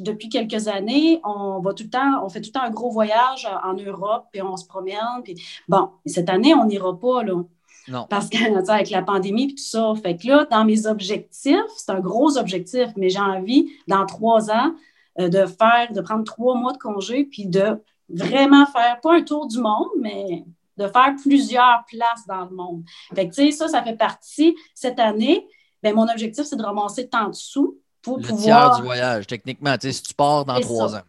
[0.00, 2.90] depuis quelques années, on va tout le temps, on fait tout le temps un gros
[2.90, 5.22] voyage en Europe, puis on se promène.
[5.24, 7.42] Puis, bon, cette année, on n'ira pas, là.
[7.88, 8.06] Non.
[8.08, 8.36] Parce que,
[8.70, 9.92] avec la pandémie et tout ça.
[10.02, 14.50] Fait que là, dans mes objectifs, c'est un gros objectif, mais j'ai envie, dans trois
[14.50, 14.74] ans,
[15.18, 19.22] euh, de faire, de prendre trois mois de congé, puis de vraiment faire, pas un
[19.22, 20.44] tour du monde, mais
[20.76, 22.84] de faire plusieurs places dans le monde.
[23.14, 24.54] Fait que, tu sais, ça, ça fait partie.
[24.74, 25.46] Cette année,
[25.82, 28.70] ben, mon objectif, c'est de ramasser tant de sous pour le pouvoir...
[28.70, 31.02] tiers du voyage, techniquement, tu sais, si tu pars dans trois ans.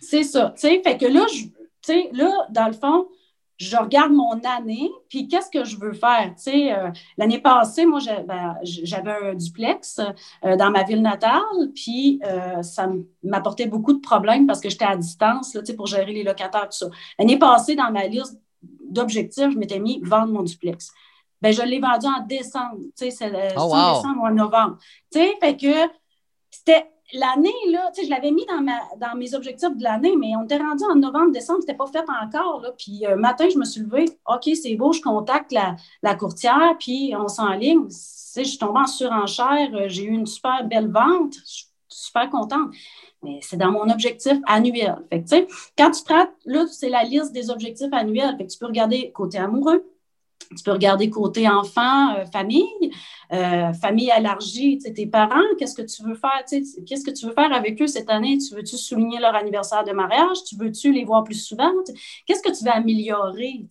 [0.00, 1.50] C'est ça, tu sais, fait que là, tu
[1.82, 3.06] sais, là, dans le fond,
[3.58, 6.34] je regarde mon année, puis qu'est-ce que je veux faire?
[6.36, 10.00] Tu sais, euh, l'année passée, moi, ben, j'avais un duplex
[10.44, 11.40] euh, dans ma ville natale,
[11.74, 12.90] puis euh, ça
[13.22, 16.22] m'apportait beaucoup de problèmes parce que j'étais à distance, là, tu sais, pour gérer les
[16.22, 16.86] locataires, tout ça.
[17.18, 18.38] L'année passée, dans ma liste
[18.90, 20.90] d'objectifs, je m'étais mis vendre mon duplex.
[21.42, 24.78] Ben, je l'ai vendu en décembre, tu sais, c'est oh, décembre ou en novembre.
[25.12, 25.92] Tu sais, fait que
[26.50, 30.14] c'était l'année, là, tu sais, je l'avais mis dans, ma, dans mes objectifs de l'année,
[30.16, 32.72] mais on était rendu en novembre, décembre, c'était pas fait encore, là.
[32.76, 36.74] Puis, euh, matin, je me suis levée, OK, c'est beau, je contacte la, la courtière,
[36.78, 37.86] puis on s'enligne.
[37.88, 41.64] Tu sais, je suis tombée en surenchère, euh, j'ai eu une super belle vente, je
[42.06, 42.70] super contente
[43.22, 44.96] mais c'est dans mon objectif annuel.
[45.76, 48.36] Quand tu traites, là, c'est la liste des objectifs annuels.
[48.38, 49.84] Fait que tu peux regarder côté amoureux,
[50.56, 52.64] tu peux regarder côté enfant, euh, famille,
[53.32, 56.44] euh, famille élargie, tes parents, qu'est-ce que tu veux faire?
[56.86, 58.38] Qu'est-ce que tu veux faire avec eux cette année?
[58.38, 60.38] Tu veux-tu souligner leur anniversaire de mariage?
[60.48, 61.72] Tu veux-tu les voir plus souvent?
[62.26, 63.66] Qu'est-ce que tu veux améliorer?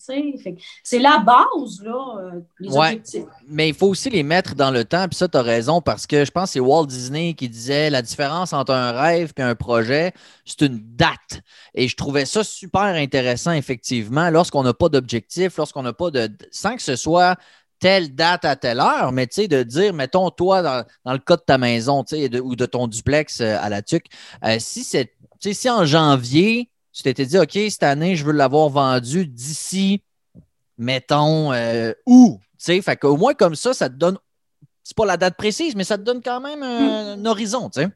[0.84, 3.23] C'est la base, là, euh, les objectifs.
[3.47, 6.06] Mais il faut aussi les mettre dans le temps, puis ça, tu as raison, parce
[6.06, 9.41] que je pense que c'est Walt Disney qui disait la différence entre un rêve et
[9.41, 10.12] un projet,
[10.43, 11.41] c'est une date.
[11.73, 16.30] Et je trouvais ça super intéressant, effectivement, lorsqu'on n'a pas d'objectif, lorsqu'on n'a pas de.
[16.56, 17.38] Sans que ce soit
[17.80, 21.36] telle date à telle heure, mais tu sais, de dire, mettons, toi, dans, le cas
[21.36, 24.06] de ta maison, tu sais, ou de ton duplex euh, à la TUC,
[24.44, 28.70] euh, si c'est, si en janvier, tu t'étais dit, OK, cette année, je veux l'avoir
[28.70, 30.02] vendu d'ici,
[30.78, 34.18] mettons, euh, où, tu sais, fait qu'au moins comme ça, ça te donne,
[34.84, 37.26] c'est pas la date précise, mais ça te donne quand même un, hmm.
[37.26, 37.89] horizon, tu sais.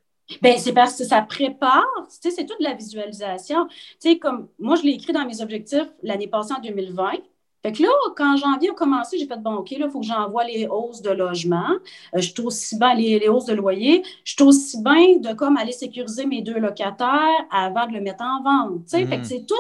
[0.44, 3.68] Bien, c'est parce que ça prépare, tu sais, c'est toute la visualisation.
[3.68, 7.14] Tu sais, comme moi, je l'ai écrit dans mes objectifs l'année passée en 2020.
[7.62, 10.06] Fait que là, quand janvier a commencé, j'ai fait bon, OK, là, il faut que
[10.06, 11.70] j'envoie les hausses de logement.
[12.16, 14.04] Euh, je trouve aussi bien les, hausses de loyer.
[14.24, 18.24] Je trouve aussi bien de comme aller sécuriser mes deux locataires avant de le mettre
[18.24, 18.90] en vente.
[18.90, 19.24] Fait que mm.
[19.24, 19.56] c'est tout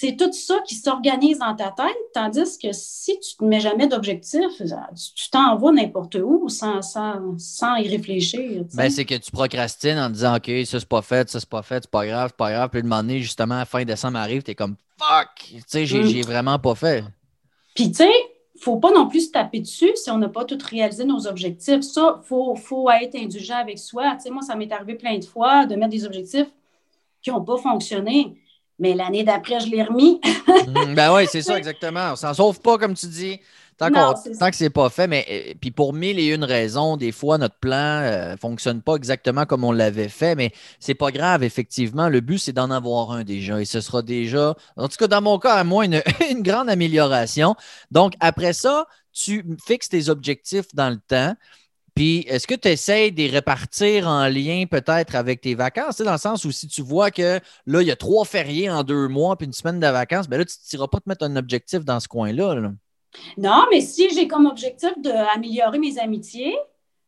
[0.00, 3.88] c'est tout ça qui s'organise dans ta tête, tandis que si tu ne mets jamais
[3.88, 8.62] d'objectif, tu t'envoies n'importe où sans, sans, y réfléchir.
[8.74, 11.62] Ben, c'est que tu procrastines en disant OK, ça c'est pas fait, ça c'est pas
[11.62, 12.70] fait, c'est pas grave, c'est pas grave.
[12.70, 15.62] Puis le moment donné, justement, à la fin décembre arrive, tu es comme fuck, tu
[15.66, 16.26] sais, j'ai mm.
[16.26, 17.02] vraiment pas fait.
[17.74, 18.12] Puis tu sais,
[18.60, 21.80] faut pas non plus se taper dessus si on n'a pas tout réalisé nos objectifs.
[21.80, 24.14] Ça, il faut, faut, être indulgent avec soi.
[24.14, 26.48] Tu sais, moi, ça m'est arrivé plein de fois de mettre des objectifs
[27.20, 28.36] qui n'ont pas fonctionné.
[28.78, 30.20] Mais l'année d'après, je l'ai remis.
[30.66, 32.12] Mm, ben oui, c'est ça, exactement.
[32.12, 33.40] On s'en sauve pas, comme tu dis.
[33.78, 37.38] Tant, que c'est pas fait, mais euh, puis pour mille et une raisons, des fois,
[37.38, 41.44] notre plan ne euh, fonctionne pas exactement comme on l'avait fait, mais c'est pas grave,
[41.44, 42.08] effectivement.
[42.08, 45.22] Le but, c'est d'en avoir un déjà et ce sera déjà, en tout cas, dans
[45.22, 47.54] mon cas, à moi, une, une grande amélioration.
[47.92, 51.34] Donc, après ça, tu fixes tes objectifs dans le temps.
[51.98, 56.00] Puis, est-ce que tu essaies de les répartir en lien peut-être avec tes vacances?
[56.00, 58.84] Dans le sens où si tu vois que là, il y a trois fériés en
[58.84, 61.34] deux mois puis une semaine de vacances, bien là, tu n'iras pas te mettre un
[61.34, 62.70] objectif dans ce coin-là.
[63.36, 66.56] Non, mais si j'ai comme objectif d'améliorer mes amitiés,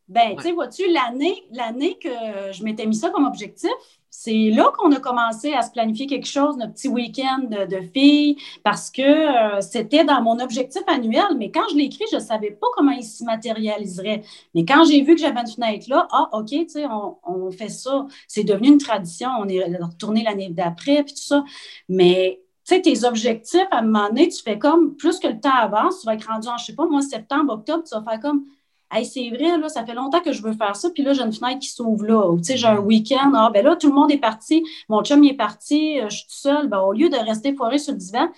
[0.09, 2.09] ben, tu sais, vois-tu, l'année, l'année que
[2.51, 3.71] je m'étais mis ça comme objectif,
[4.11, 8.37] c'est là qu'on a commencé à se planifier quelque chose, notre petit week-end de, filles,
[8.65, 11.37] parce que euh, c'était dans mon objectif annuel.
[11.39, 14.23] Mais quand je l'ai écrit, je ne savais pas comment il se matérialiserait.
[14.55, 17.51] Mais quand j'ai vu que j'avais une fenêtre là, ah, OK, tu sais, on, on,
[17.53, 18.07] fait ça.
[18.27, 19.31] C'est devenu une tradition.
[19.39, 21.45] On est retourné l'année d'après, puis tout ça.
[21.89, 25.41] Mais tu sais, tes objectifs, à un moment donné, tu fais comme, plus que le
[25.41, 28.03] temps avance, tu vas être rendu en, je sais pas, moi, septembre, octobre, tu vas
[28.03, 28.45] faire comme,
[28.91, 31.23] hey, c'est vrai, là, ça fait longtemps que je veux faire ça, puis là, j'ai
[31.23, 32.37] une fenêtre qui s'ouvre là.
[32.39, 35.23] tu sais, j'ai un week-end, ah, ben là, tout le monde est parti, mon chum,
[35.25, 37.93] il est parti, euh, je suis tout seul, ben, au lieu de rester foiré sur
[37.93, 38.29] le divan,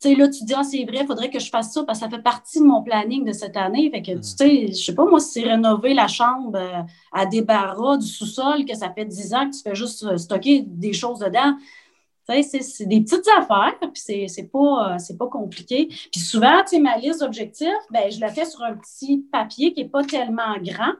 [0.00, 1.98] tu sais, là, tu dis, ah, c'est vrai, il faudrait que je fasse ça parce
[1.98, 3.90] que ça fait partie de mon planning de cette année.
[3.90, 4.22] Fait que, tu mm.
[4.22, 8.64] sais, je sais pas, moi, si c'est rénover la chambre euh, à débarras du sous-sol,
[8.64, 11.56] que ça fait 10 ans que tu fais juste euh, stocker des choses dedans,
[12.42, 15.88] c'est des petites affaires, puis c'est pas, euh, pas compliqué.
[16.12, 19.88] Puis souvent, ma liste d'objectifs, ben, je la fais sur un petit papier qui n'est
[19.88, 20.92] pas tellement grand,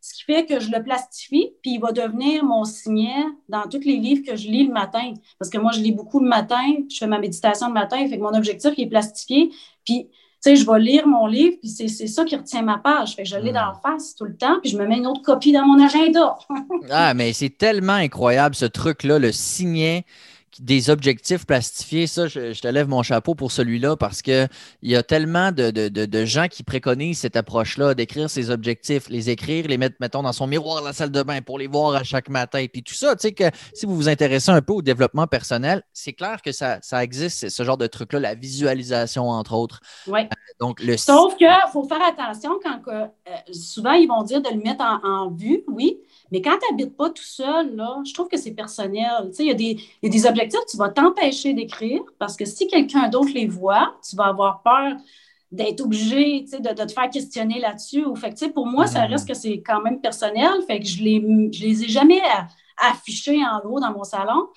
[0.00, 3.80] ce qui fait que je le plastifie, puis il va devenir mon signet dans tous
[3.80, 5.12] les livres que je lis le matin.
[5.38, 8.16] Parce que moi, je lis beaucoup le matin, je fais ma méditation le matin, fait
[8.16, 9.50] que mon objectif il est plastifié.
[9.84, 10.08] Puis
[10.40, 13.16] tu sais, je vais lire mon livre, puis c'est ça qui retient ma page.
[13.16, 15.08] Fait que je l'ai dans la face tout le temps, puis je me mets une
[15.08, 16.38] autre copie dans mon agenda.
[16.92, 20.04] ah, mais c'est tellement incroyable, ce truc-là, le signet
[20.60, 24.48] des objectifs plastifiés, ça, je, te lève mon chapeau pour celui-là parce qu'il
[24.82, 29.78] y a tellement de, gens qui préconisent cette approche-là, d'écrire ses objectifs, les écrire, les
[29.78, 32.58] mettre, mettons, dans son miroir la salle de bain pour les voir à chaque matin.
[32.58, 35.26] Et puis tout ça, tu sais que si vous vous intéressez un peu au développement
[35.26, 39.80] personnel, c'est clair que ça, existe, ce genre de truc-là, la visualisation, entre autres.
[40.06, 40.20] Oui.
[40.20, 40.26] Euh,
[40.60, 40.96] donc, le...
[40.96, 43.06] Sauf qu'il faut faire attention quand euh,
[43.52, 47.10] souvent ils vont dire de le mettre en vue, oui, mais quand tu n'habites pas
[47.10, 49.30] tout seul, là, je trouve que c'est personnel.
[49.38, 49.54] Il y, a
[50.08, 54.14] des objectifs que tu vas t'empêcher d'écrire parce que si quelqu'un d'autre les voit, tu
[54.16, 54.96] vas avoir peur
[55.50, 58.04] d'être obligé de, de, te faire questionner là-dessus.
[58.16, 59.12] Fait pour moi, ça mm.
[59.12, 60.50] reste que c'est quand même personnel.
[60.66, 62.20] Fait que je ne les, ai jamais
[62.76, 64.48] affichés en haut dans mon salon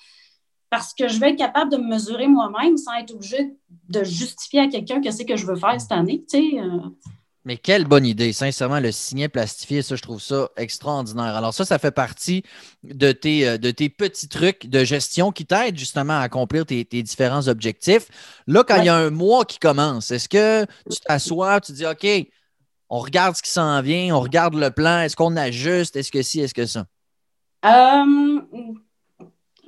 [0.68, 3.56] parce que je vais être capable de me mesurer moi-même sans être obligé
[3.88, 6.24] de justifier à quelqu'un que c'est que je veux faire cette année.
[6.34, 6.78] Euh.
[7.44, 8.32] Mais quelle bonne idée.
[8.32, 11.34] Sincèrement, le signet plastifié, ça, je trouve ça extraordinaire.
[11.34, 12.44] Alors, ça, ça fait partie
[12.84, 16.84] de tes, euh, de tes petits trucs de gestion qui t'aident justement à accomplir tes,
[16.84, 18.06] différents objectifs.
[18.46, 21.84] Là, quand il y a un mois qui commence, est-ce que tu t'assois, tu dis
[21.84, 22.06] OK,
[22.88, 26.22] on regarde ce qui s'en vient, on regarde le plan, est-ce qu'on ajuste, est-ce que
[26.22, 26.84] ci, est-ce que ça?
[27.64, 28.40] Euh,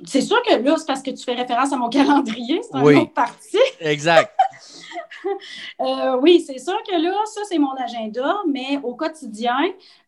[0.05, 2.99] c'est sûr que là, c'est parce que tu fais référence à mon calendrier, c'est une
[2.99, 3.57] autre partie.
[3.81, 4.31] exact.
[5.81, 9.59] Euh, oui, c'est sûr que là, ça, c'est mon agenda, mais au quotidien,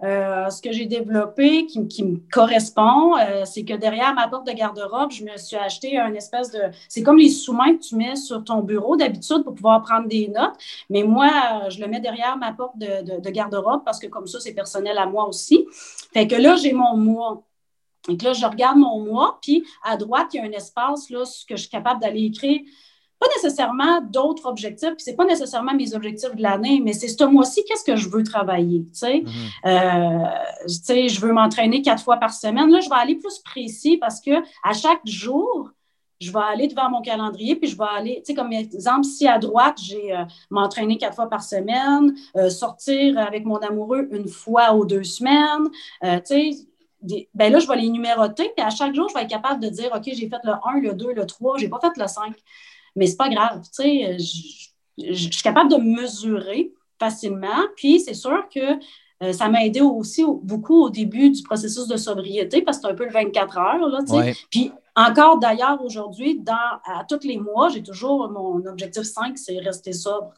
[0.01, 4.53] euh, ce que j'ai développé qui, me correspond, euh, c'est que derrière ma porte de
[4.53, 6.61] garde-robe, je me suis acheté un espèce de.
[6.87, 10.29] C'est comme les sous-mains que tu mets sur ton bureau d'habitude pour pouvoir prendre des
[10.29, 10.55] notes,
[10.89, 11.29] mais moi,
[11.69, 14.97] je le mets derrière ma porte de, de garde-robe parce que comme ça, c'est personnel
[14.97, 15.67] à moi aussi.
[16.13, 17.43] Fait que là, j'ai mon mois.
[18.07, 21.23] Donc là, je regarde mon mois, puis à droite, il y a un espace là,
[21.47, 22.61] que je suis capable d'aller écrire
[23.19, 27.23] pas nécessairement d'autres objectifs, puis c'est pas nécessairement mes objectifs de l'année, mais c'est ce
[27.23, 29.19] mois-ci, qu'est-ce que je veux travailler, tu sais?
[29.19, 29.65] Mm-hmm.
[29.65, 30.29] Euh,
[30.67, 32.69] tu sais, je veux m'entraîner quatre fois par semaine.
[32.69, 34.31] Là, je vais aller plus précis parce que
[34.63, 35.71] à chaque jour,
[36.19, 39.27] je vais aller devant mon calendrier, puis je vais aller, tu sais, comme exemple, si
[39.27, 44.27] à droite, j'ai euh, m'entraîner quatre fois par semaine, euh, sortir avec mon amoureux une
[44.27, 45.69] fois ou deux semaines,
[46.01, 46.49] tu sais,
[47.33, 49.69] ben là, je vais les numéroter, puis à chaque jour, je vais être capable de
[49.69, 52.33] dire, OK, j'ai fait le 1, le 2, le 3, j'ai pas fait le 5
[52.97, 53.61] mais c'est pas grave.
[53.63, 54.17] Tu sais,
[54.97, 57.63] je, suis capable de mesurer facilement.
[57.75, 58.73] Puis c'est sûr que
[59.23, 62.93] euh, ça m'a aidé aussi beaucoup au début du processus de sobriété parce que c'est
[62.93, 63.87] un peu le 24 heures.
[63.87, 64.35] Là, tu sais.
[64.49, 69.93] Puis encore d'ailleurs, aujourd'hui, à tous les mois, j'ai toujours mon objectif 5, c'est rester
[69.93, 70.33] sobre.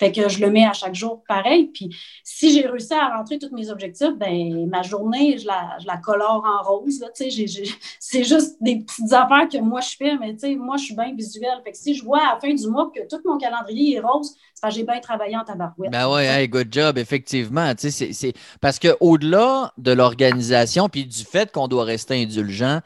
[0.00, 1.66] Fait que je le mets à chaque jour pareil.
[1.72, 6.44] Puis si j'ai réussi à rentrer tous mes objectifs, ben ma journée, je la, colore
[6.44, 7.04] en rose.
[7.14, 11.60] c'est juste des petites affaires que moi je fais, mais moi je suis bien visuelle.
[11.64, 14.00] Fait que si je vois à la fin du mois que tout mon calendrier est
[14.00, 15.92] rose, c'est que j'ai bien travaillé en tabarouette.
[15.92, 17.72] Ben oui, hey, good job, effectivement.
[17.78, 22.80] C'est parce qu'au-delà de l'organisation puis du fait qu'on doit rester indulgent,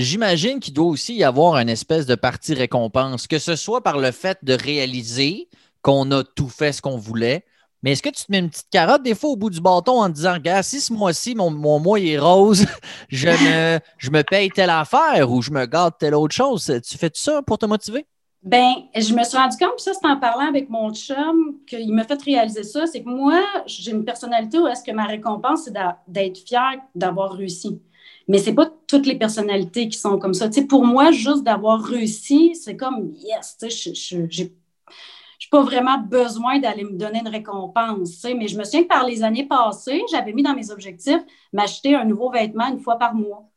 [0.00, 3.98] J'imagine qu'il doit aussi y avoir une espèce de partie récompense, que ce soit par
[3.98, 5.48] le fait de réaliser
[5.82, 7.44] qu'on a tout fait ce qu'on voulait,
[7.82, 10.02] mais est-ce que tu te mets une petite carotte des fois au bout du bâton
[10.02, 12.66] en te disant, regarde, si ce mois-ci, mon, mois est rose,
[13.08, 16.72] je me, je me paye telle affaire ou je me garde telle autre chose?
[16.86, 18.06] Tu fais ça pour te motiver?
[18.42, 21.92] Ben, je me suis rendu compte, puis ça, c'est en parlant avec mon chum qu'il
[21.92, 25.64] m'a fait réaliser ça, c'est que moi, j'ai une personnalité où est-ce que ma récompense,
[25.64, 25.74] c'est
[26.08, 27.82] d'être fière d'avoir réussi.
[28.30, 30.48] Mais c'est pas toutes les personnalités qui sont comme ça.
[30.68, 34.52] pour moi, juste d'avoir réussi, c'est comme yes, je n'ai
[35.50, 38.24] pas vraiment besoin d'aller me donner une récompense.
[38.36, 41.22] Mais je me souviens que par les années passées, j'avais mis dans mes objectifs
[41.52, 43.48] m'acheter un nouveau vêtement une fois par mois.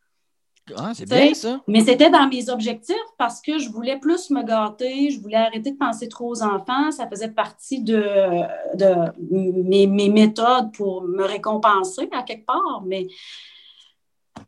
[0.75, 1.61] Ah, c'est bien ça.
[1.67, 5.69] Mais c'était dans mes objectifs parce que je voulais plus me gâter, je voulais arrêter
[5.69, 6.89] de penser trop aux enfants.
[6.89, 8.03] Ça faisait partie de,
[8.73, 8.95] de
[9.29, 12.81] mes, mes méthodes pour me récompenser à quelque part.
[12.87, 13.07] Mais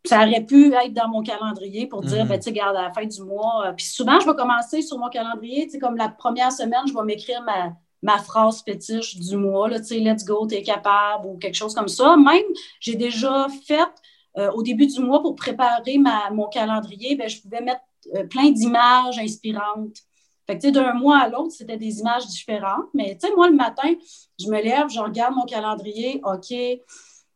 [0.07, 2.83] ça aurait pu être dans mon calendrier pour dire, mm ben, tu sais, garde à
[2.83, 3.67] la fin du mois.
[3.67, 6.81] Euh, puis souvent, je vais commencer sur mon calendrier, tu sais, comme la première semaine,
[6.87, 11.27] je vais m'écrire ma, ma phrase fétiche du mois, tu sais, let's go, t'es capable
[11.27, 12.15] ou quelque chose comme ça.
[12.17, 12.43] Même,
[12.79, 13.89] j'ai déjà fait
[14.37, 17.81] euh, au début du mois pour préparer ma, mon calendrier, ben, je pouvais mettre
[18.15, 19.97] euh, plein d'images inspirantes.
[20.45, 22.85] Fait que, tu sais, d'un mois à l'autre, c'était des images différentes.
[22.93, 23.93] Mais, tu sais, moi, le matin,
[24.39, 26.53] je me lève, je regarde mon calendrier, OK,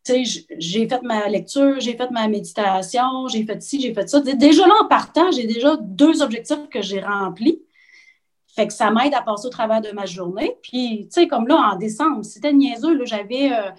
[0.06, 4.20] j'ai fait ma lecture, j'ai fait ma méditation, j'ai fait ci, j'ai fait ça.
[4.20, 7.62] Déjà là, en partant, j'ai déjà deux objectifs que j'ai remplis.
[8.56, 10.58] Fait que ça m'aide à passer au travers de ma journée.
[10.62, 13.72] Puis, tu sais, comme là, en décembre, c'était niaiseux, j'avais euh,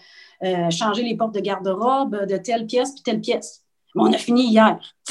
[0.44, 3.59] euh, changé les portes de garde-robe de telle pièce puis telle pièce.
[3.94, 4.78] Mais on a fini hier.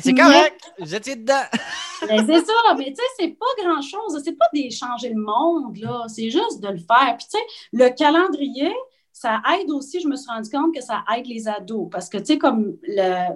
[0.00, 1.42] c'est correct, vous étiez dedans.
[2.06, 4.20] Ben, c'est ça, mais tu sais, c'est pas grand-chose.
[4.22, 6.04] C'est pas d'échanger le monde, là.
[6.08, 7.16] C'est juste de le faire.
[7.16, 8.70] Puis, tu sais, le calendrier,
[9.12, 11.88] ça aide aussi, je me suis rendu compte que ça aide les ados.
[11.90, 12.76] Parce que, tu sais, comme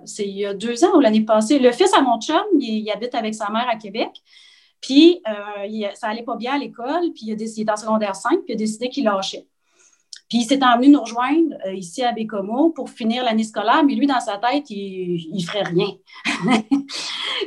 [0.04, 2.88] c'est il y a deux ans ou l'année passée, le fils à mon chum, il,
[2.90, 4.10] habite avec sa mère à Québec.
[4.82, 8.40] Puis, euh, ça allait pas bien à l'école, puis il, il était en secondaire 5,
[8.44, 9.46] puis il a décidé qu'il lâchait.
[10.30, 13.94] Puis il s'est emmené nous rejoindre euh, ici à Bécomo pour finir l'année scolaire, mais
[13.94, 15.88] lui, dans sa tête, il ne ferait rien.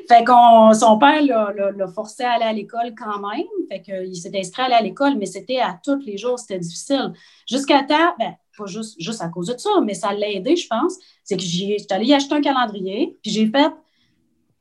[0.09, 3.47] fait qu'on son père l'a forcé à aller à l'école quand même.
[3.69, 6.59] Fait qu'il s'est inscrit à aller à l'école, mais c'était à tous les jours, c'était
[6.59, 7.13] difficile.
[7.49, 10.67] Jusqu'à temps, ben, pas juste, juste à cause de ça, mais ça l'a aidé, je
[10.67, 10.97] pense.
[11.23, 13.71] C'est que j'étais allée y acheter un calendrier, puis j'ai fait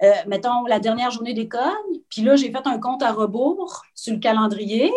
[0.03, 1.61] euh, mettons, la dernière journée d'école.
[2.09, 4.91] Puis là, j'ai fait un compte à rebours sur le calendrier.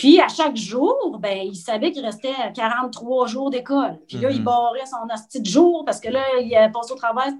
[0.00, 3.98] Puis à chaque jour, ben, il savait qu'il restait 43 jours d'école.
[4.08, 4.44] Puis là, il mhm.
[4.44, 7.34] barrait son astuce de jour parce que là, il a passé au travail.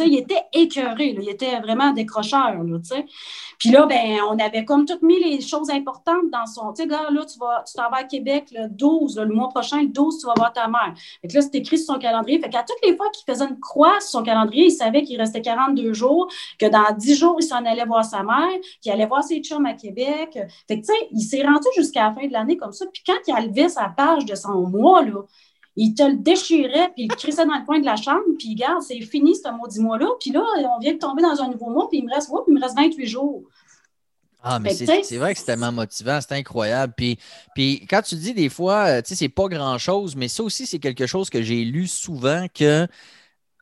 [0.00, 1.14] il était écœuré.
[1.16, 2.60] Il était vraiment décrocheur.
[2.60, 2.78] Là,
[3.56, 6.72] Puis là, ben, on avait comme tout mis les choses importantes dans son.
[6.72, 9.50] Tu sais, gars, là, tu vas, tu t'en vas à Québec le 12, le mois
[9.50, 10.94] prochain, le 12, tu vas voir ta mère.
[11.20, 12.40] Fait que là, c'est écrit sur son calendrier.
[12.40, 15.20] Fait qu'à toutes les fois qu'il faisait une croix sur son calendrier, il savait qu'il
[15.20, 16.26] restait 42 jours,
[16.58, 19.66] que dans 10 jours, il s'en allait voir sa mère, qu'il allait voir ses chums
[19.66, 20.36] à Québec.
[20.66, 22.86] Fait que, tu sais, il s'est rendu jusqu'à jusqu'à la fin de l'année comme ça.
[22.92, 25.22] Puis quand il a levé sa page de son mois, là,
[25.76, 28.54] il te le déchirait, puis il crissait dans le coin de la chambre, puis il
[28.54, 30.06] regarde, c'est fini ce maudit mois-là.
[30.20, 30.42] Puis là,
[30.76, 32.76] on vient de tomber dans un nouveau mois, puis il me reste, il me reste
[32.76, 33.42] 28 jours.
[34.44, 36.92] Ah, mais c'est vrai que c'est tellement motivant, c'est incroyable.
[36.96, 37.16] Puis,
[37.54, 40.66] puis quand tu dis des fois, euh, tu sais, c'est pas grand-chose, mais ça aussi,
[40.66, 42.88] c'est quelque chose que j'ai lu souvent que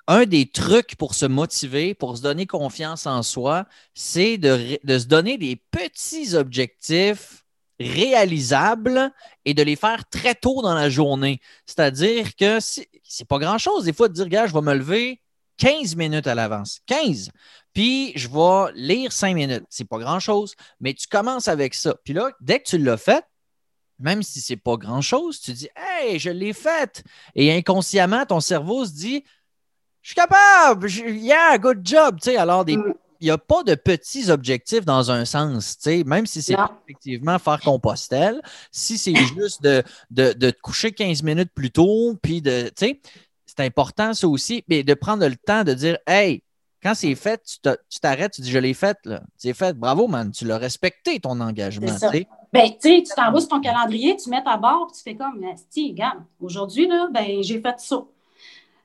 [0.07, 4.99] un des trucs pour se motiver, pour se donner confiance en soi, c'est de, de
[4.99, 7.40] se donner des petits objectifs
[7.81, 9.11] réalisables
[9.45, 11.41] et de les faire très tôt dans la journée.
[11.67, 15.21] C'est-à-dire que c'est pas grand-chose des fois de dire, gars, je vais me lever
[15.57, 16.81] 15 minutes à l'avance.
[16.87, 17.31] 15.
[17.73, 19.65] Puis je vais lire 5 minutes.
[19.71, 21.95] C'est pas grand-chose, mais tu commences avec ça.
[22.05, 23.25] Puis là, dès que tu l'as fait,
[23.99, 27.03] même si c'est pas grand-chose, tu dis, hey, je l'ai fait.
[27.35, 29.25] Et inconsciemment, ton cerveau se dit,
[30.03, 32.19] je suis capable, yeah, good job.
[32.21, 32.95] Tu sais, alors des mm
[33.27, 38.41] n'y a pas de petits objectifs dans un sens, même si c'est effectivement faire Compostelle,
[38.71, 44.15] si c'est juste de, de, te coucher 15 minutes plus tôt, puis de, c'est important
[44.15, 46.43] ça aussi, mais de prendre le temps de dire, hey,
[46.83, 47.43] quand c'est fait,
[47.91, 49.23] tu t'arrêtes, tu dis, je l'ai fait, là.
[49.37, 51.89] C'est fait, bravo, man, tu l'as respecté, ton engagement.
[52.53, 55.45] Ben, tu tu t'en vas sur ton calendrier, tu mets ta barre, tu fais comme,
[55.69, 58.03] si, regarde, aujourd'hui, là, ben, j'ai fait ça.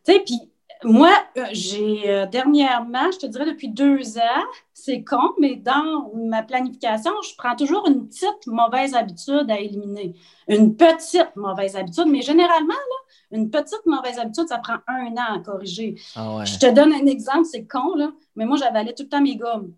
[0.05, 0.39] Tu sais, puis
[0.85, 6.11] moi, euh, j'ai euh, dernièrement, je te dirais depuis deux ans, c'est con, mais dans
[6.15, 10.13] ma planification, je prends toujours une petite mauvaise habitude à éliminer.
[10.47, 15.35] Une petite mauvaise habitude, mais généralement, là, une petite mauvaise habitude, ça prend un an
[15.35, 15.95] à corriger.
[16.15, 19.21] Ah je te donne un exemple, c'est con, là, mais moi, j'avalais tout le temps
[19.21, 19.73] mes gommes.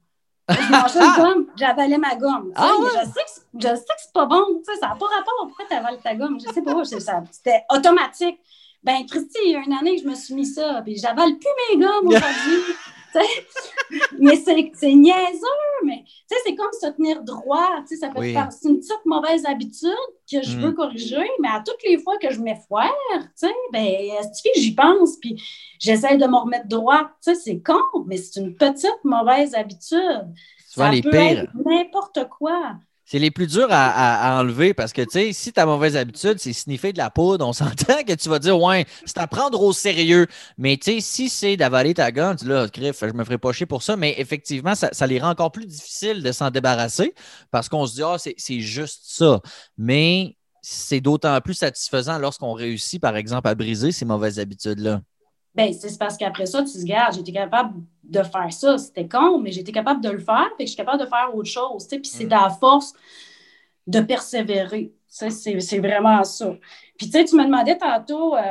[0.50, 2.52] Je mangeais une gomme, j'avalais ma gomme.
[2.56, 3.24] Ah je sais
[3.60, 6.38] que, c'est pas bon, ça n'a pas rapport pourquoi tu avales ta gomme?
[6.40, 6.84] Je sais pas,
[7.32, 8.40] c'était automatique.
[8.88, 11.38] Ben, Christy, il y a une année que je me suis mis ça, puis j'avale
[11.38, 12.74] plus mes gommes aujourd'hui.
[14.20, 16.06] mais c'est niaiseux, mais
[16.46, 17.84] c'est comme se tenir droit.
[18.00, 19.90] Ça peut faire c'est une petite mauvaise habitude
[20.32, 20.76] que je veux mm.
[20.76, 22.90] corriger, mais à toutes les fois que je m'effoire,
[23.74, 24.10] ben,
[24.56, 25.42] j'y pense, puis
[25.80, 27.12] j'essaie de me remettre droit.
[27.20, 30.34] C'est con, mais c'est une petite mauvaise habitude.
[30.66, 32.78] ça peut être n'importe quoi.
[33.10, 36.52] C'est les plus durs à, enlever parce que, tu sais, si ta mauvaise habitude, c'est
[36.52, 39.72] sniffer de la poudre, on s'entend que tu vas dire, ouais, c'est à prendre au
[39.72, 40.28] sérieux.
[40.58, 43.54] Mais, tu sais, si c'est d'avaler ta gomme, tu dis, là, je me ferai pas
[43.54, 43.96] chier pour ça.
[43.96, 47.14] Mais effectivement, ça, ça les rend encore plus difficile de s'en débarrasser
[47.50, 49.40] parce qu'on se dit, ah, c'est juste ça.
[49.78, 55.02] Mais c'est d'autant plus satisfaisant lorsqu'on réussit, par exemple, à briser ces mauvaises habitudes-là.
[55.58, 58.78] Ben c'est parce qu'après ça, tu te gardes, j'étais capable de faire ça.
[58.78, 61.50] C'était con, mais j'étais capable de le faire, puis je suis capable de faire autre
[61.50, 61.88] chose.
[61.88, 62.30] Puis c'est mm.
[62.30, 62.94] la force
[63.88, 64.94] de persévérer.
[65.08, 66.54] C'est vraiment ça.
[66.96, 68.42] Puis tu sais, tu me demandais tantôt euh,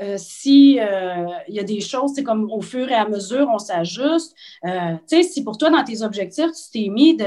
[0.00, 3.50] euh, si euh, il y a des choses, c'est comme au fur et à mesure,
[3.52, 4.34] on s'ajuste.
[4.62, 4.70] tu
[5.06, 7.26] sais, si pour toi, dans tes objectifs, tu t'es mis de,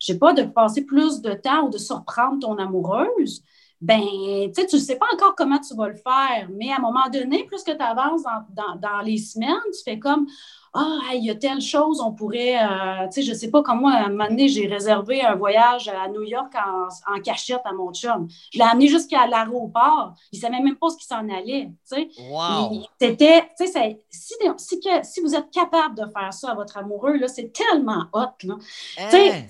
[0.00, 3.44] je sais pas, de passer plus de temps ou de surprendre ton amoureuse,
[3.80, 6.76] ben, tu sais, tu ne sais pas encore comment tu vas le faire, mais à
[6.76, 10.26] un moment donné, plus que tu avances dans, les semaines, tu fais comme
[10.74, 13.62] Ah, il y a telle chose, on pourrait, euh, tu sais, je ne sais pas
[13.62, 17.72] comment, à un moment donné, j'ai réservé un voyage à New York en, cachette à
[17.72, 18.28] mon chum.
[18.52, 20.12] Je l'ai amené jusqu'à l'aéroport.
[20.30, 22.08] Il ne savait même pas ce qu'il s'en allait, tu sais.
[22.30, 22.82] Wow.
[23.00, 27.16] C'était, tu sais, si, si, si, vous êtes capable de faire ça à votre amoureux,
[27.16, 28.56] là, c'est tellement hot, là.
[28.96, 29.46] Tu sais, hein?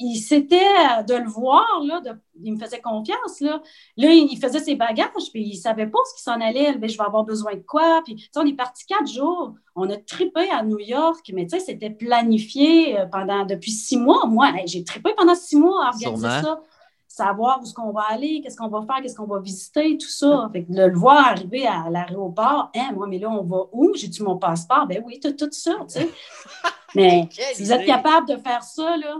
[0.00, 2.00] Il s'était euh, de le voir, là,
[2.42, 3.40] il me faisait confiance.
[3.40, 3.62] Là,
[3.96, 6.72] là il faisait ses bagages, puis il ne savait pas ce qui s'en allait.
[6.74, 8.02] je vais avoir besoin de quoi?
[8.04, 9.54] Puis, on est parti quatre jours.
[9.76, 14.26] On a trippé à New York, mais c'était planifié euh, pendant depuis six mois.
[14.26, 16.60] Moi, j'ai trippé pendant six mois à organiser ça.
[17.06, 20.08] Savoir où est-ce qu'on va aller, qu'est-ce qu'on va faire, qu'est-ce qu'on va visiter, tout
[20.08, 20.50] ça.
[20.52, 23.92] Fait de le voir arriver à l'aéroport, hein, moi, mais là, on va où?
[23.94, 24.88] J'ai-tu mon passeport?
[24.88, 26.10] Ben oui, tout, tout ça, tu sais.
[26.94, 29.16] Mais si vous êtes capable de faire ça, là,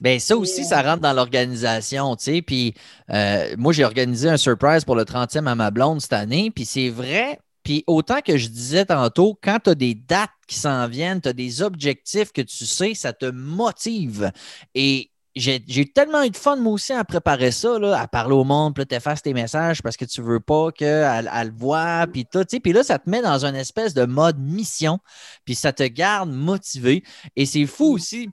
[0.00, 2.42] ben ça aussi, ça rentre dans l'organisation, tu sais.
[2.42, 2.74] Puis
[3.10, 6.50] euh, moi, j'ai organisé un surprise pour le 30e à ma blonde cette année.
[6.50, 7.38] Puis c'est vrai.
[7.62, 11.28] Puis autant que je disais tantôt, quand tu as des dates qui s'en viennent, tu
[11.28, 14.30] as des objectifs que tu sais, ça te motive.
[14.74, 18.44] Et j'ai tellement eu de fun, moi aussi, à préparer ça, là, à parler au
[18.44, 22.24] monde, puis là, tes messages parce que tu veux pas qu'elle elle le voit, puis
[22.24, 24.98] tout, Puis là, ça te met dans une espèce de mode mission,
[25.44, 27.02] puis ça te garde motivé.
[27.36, 28.30] Et c'est fou aussi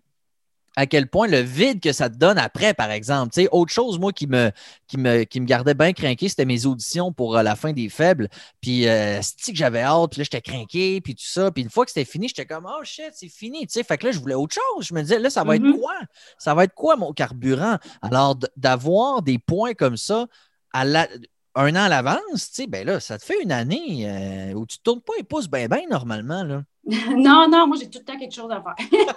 [0.76, 3.34] à quel point le vide que ça te donne après, par exemple.
[3.52, 4.52] Autre chose, moi, qui me,
[4.88, 7.90] qui me, qui me gardait bien craqué, c'était mes auditions pour euh, la fin des
[7.90, 8.30] faibles.
[8.62, 11.52] Puis, euh, c'est que j'avais hâte, puis là, j'étais craqué, puis tout ça.
[11.52, 13.68] Puis, une fois que c'était fini, j'étais comme, oh shit, c'est fini.
[13.68, 14.88] Tu sais, fait que là, je voulais autre chose.
[14.88, 15.80] Je me disais, là, ça va être mm-hmm.
[15.80, 15.96] quoi?
[16.38, 17.78] Ça va être quoi, mon carburant?
[18.02, 20.28] Alors, d'avoir des points comme ça
[20.74, 21.08] à la,
[21.56, 24.66] un an à l'avance, tu sais, ben là, ça te fait une année euh, où
[24.66, 26.64] tu ne tournes pas les pouces bien, bien, normalement, là.
[26.86, 28.76] Non, non, moi, j'ai tout le temps quelque chose à faire.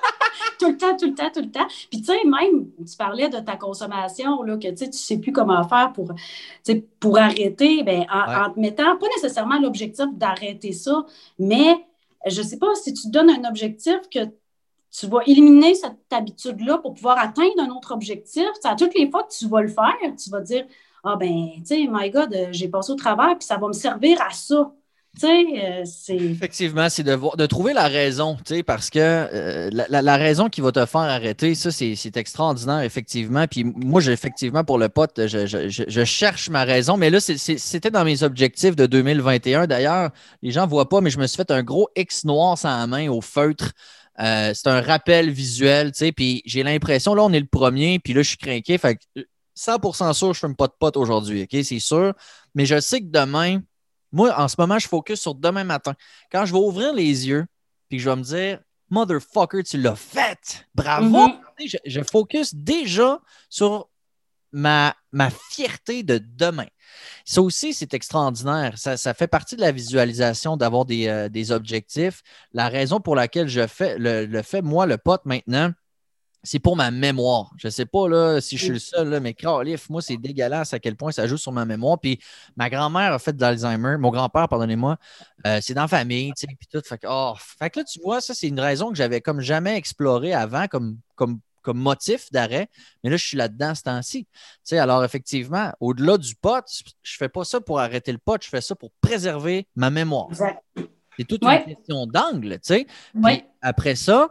[0.58, 1.66] tout le temps, tout le temps, tout le temps.
[1.90, 5.32] Puis, tu sais, même, tu parlais de ta consommation, là, que tu ne sais plus
[5.32, 6.12] comment faire pour,
[7.00, 11.04] pour arrêter, ben, en, te mettant, pas nécessairement l'objectif d'arrêter ça,
[11.38, 11.84] mais
[12.26, 14.20] je ne sais pas si tu donnes un objectif que
[14.90, 18.46] tu vas éliminer cette habitude-là pour pouvoir atteindre un autre objectif.
[18.64, 20.66] À toutes les fois que tu vas le faire, tu vas dire
[21.04, 24.22] Ah, ben, tu sais, my God, j'ai passé au travers, puis ça va me servir
[24.22, 24.72] à ça.
[25.24, 28.36] Euh, Effectivement, c'est de, de, trouver la raison,
[28.66, 33.46] parce que euh, la, raison qui va te faire arrêter, ça, c'est extraordinaire, effectivement.
[33.46, 38.22] Puis moi, effectivement, pour le pote, je, cherche ma raison, mais là, c'était dans mes
[38.22, 39.66] objectifs de 2021.
[39.66, 40.10] D'ailleurs,
[40.42, 42.76] les gens ne voient pas, mais je me suis fait un gros X noir sans
[42.76, 43.72] la main au feutre.
[44.18, 47.98] Euh, c'est un rappel visuel, tu sais, puis j'ai l'impression, là, on est le premier,
[47.98, 48.98] puis là, je suis craqué, fait
[49.56, 52.14] 100% sûr, je ne fume pas de pote aujourd'hui, OK, c'est sûr.
[52.54, 53.60] Mais je sais que demain,
[54.16, 55.94] moi, en ce moment, je focus sur demain matin.
[56.32, 57.44] Quand je vais ouvrir les yeux,
[57.90, 60.66] puis je vais me dire, motherfucker, tu l'as fait.
[60.74, 61.28] Bravo.
[61.28, 61.80] Mm-hmm.
[61.84, 63.90] je, focus déjà sur
[64.52, 66.68] ma, ma fierté de demain.
[67.26, 68.78] Ça aussi, c'est extraordinaire.
[68.78, 72.22] Ça, fait partie de la visualisation d'avoir des, euh, des, objectifs.
[72.54, 75.72] La raison pour laquelle je fais le, le fais, moi, le pote maintenant,
[76.46, 77.50] c'est pour ma mémoire.
[77.56, 80.16] Je ne sais pas là, si je suis le seul, là, mais Calif, moi, c'est
[80.16, 81.98] dégueulasse à quel point ça joue sur ma mémoire.
[81.98, 82.20] Puis
[82.56, 83.96] ma grand-mère a fait de l'Alzheimer.
[83.98, 84.96] Mon grand-père, pardonnez-moi,
[85.44, 86.80] euh, c'est dans la famille, tu sais, puis tout.
[86.86, 89.40] Fait que, oh, fait que là, tu vois, ça, c'est une raison que j'avais comme
[89.40, 92.68] jamais explorée avant comme, comme, comme motif d'arrêt.
[93.02, 94.24] Mais là, je suis là-dedans ce temps-ci.
[94.24, 96.64] Tu sais, alors, effectivement, au-delà du pot,
[97.02, 99.90] je ne fais pas ça pour arrêter le pot, je fais ça pour préserver ma
[99.90, 100.28] mémoire.
[101.18, 102.86] C'est toute une question d'angle, tu sais.
[103.62, 104.28] Après ça,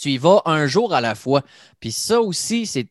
[0.00, 1.42] tu y vas un jour à la fois.
[1.78, 2.88] Puis ça aussi, c'est.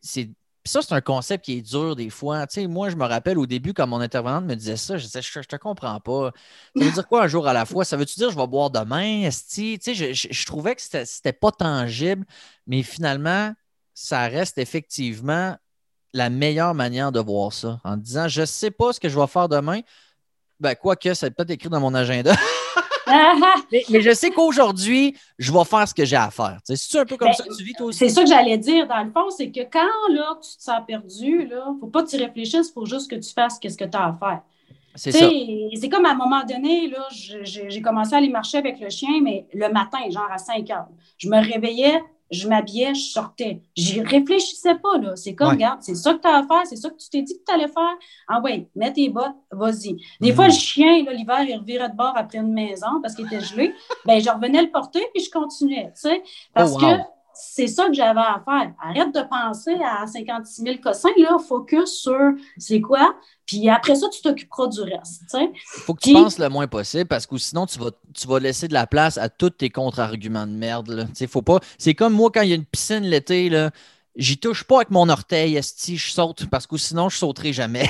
[0.65, 2.45] Ça, c'est un concept qui est dur des fois.
[2.45, 5.05] Tu sais, moi, je me rappelle au début, quand mon intervenante me disait ça, je
[5.05, 6.31] disais, je, te comprends pas.
[6.75, 7.85] Ça veut dire quoi un jour à la fois?
[7.85, 9.27] Ça veut-tu dire je vais boire demain?
[9.29, 12.25] Tu sais, je, trouvais que c'était pas tangible,
[12.67, 13.53] mais finalement,
[13.95, 15.55] ça reste effectivement
[16.13, 17.79] la meilleure manière de voir ça.
[17.83, 19.79] En disant, je sais pas ce que je vais faire demain.
[20.59, 22.35] Ben, quoique, ça peut être écrit dans mon agenda.
[23.71, 26.59] mais, je sais qu'aujourd'hui, je vais faire ce que j'ai à faire.
[26.63, 27.99] C'est un peu comme ben, ça que tu vis toi aussi?
[27.99, 30.81] C'est ça que j'allais dire, dans le fond, c'est que quand là, tu te sens
[30.87, 33.77] perdu, il ne faut pas que tu réfléchisses, il faut juste que tu fasses ce
[33.77, 34.41] que tu as à faire.
[34.95, 35.29] C'est ça.
[35.79, 36.91] C'est comme à un moment donné,
[37.43, 40.87] j'ai commencé à aller marcher avec le chien, mais le matin, genre à 5 heures.
[41.17, 42.01] Je me réveillais
[42.31, 43.61] je m'habillais, je sortais.
[43.75, 45.15] J'y réfléchissais pas, là.
[45.15, 47.21] C'est comme, regarde, c'est ça que tu as à faire, c'est ça que tu t'es
[47.21, 47.95] dit que tu allais faire.
[48.27, 49.97] Ah ouais, mets tes bottes, vas-y.
[50.21, 53.41] Des fois, le chien, l'hiver, il revirait de bord après une maison parce qu'il était
[53.41, 53.73] gelé.
[54.05, 56.23] ben, je revenais le porter, puis je continuais, tu sais.
[56.53, 58.73] Parce oh, que c'est ça que j'avais à faire.
[58.81, 63.15] Arrête de penser à 56 000 cossins, là, focus sur c'est quoi,
[63.45, 65.23] puis après ça, tu t'occuperas du reste.
[65.33, 68.39] Il faut que tu penses le moins possible parce que sinon, tu vas, tu vas
[68.39, 71.07] laisser de la place à tous tes contre-arguments de merde.
[71.27, 71.59] Faut pas...
[71.77, 73.49] C'est comme moi quand il y a une piscine l'été,
[74.15, 77.89] j'y touche pas avec mon orteil, esti, je saute parce que sinon, je sauterai jamais.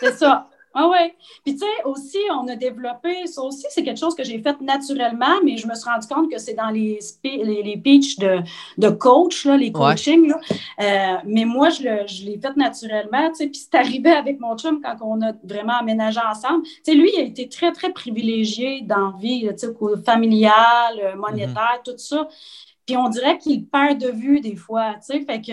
[0.00, 0.47] c'est ça.
[0.74, 1.12] Ah oui.
[1.44, 4.60] Puis tu sais, aussi, on a développé, ça aussi, c'est quelque chose que j'ai fait
[4.60, 8.40] naturellement, mais je me suis rendu compte que c'est dans les, les, les pitchs de,
[8.76, 10.32] de coach, là, les coachings.
[10.80, 11.82] Euh, mais moi, je,
[12.24, 15.78] l'ai fait naturellement, tu sais, puis c'est arrivé avec mon chum quand on a vraiment
[15.78, 16.62] aménagé ensemble.
[16.64, 19.72] Tu sais, lui, il a été très, très privilégié dans la vie, tu sais,
[20.04, 22.28] familiale, euh, monétaire, tout ça.
[22.88, 25.20] Puis on dirait qu'il perd de vue des fois, tu sais.
[25.20, 25.52] Fait que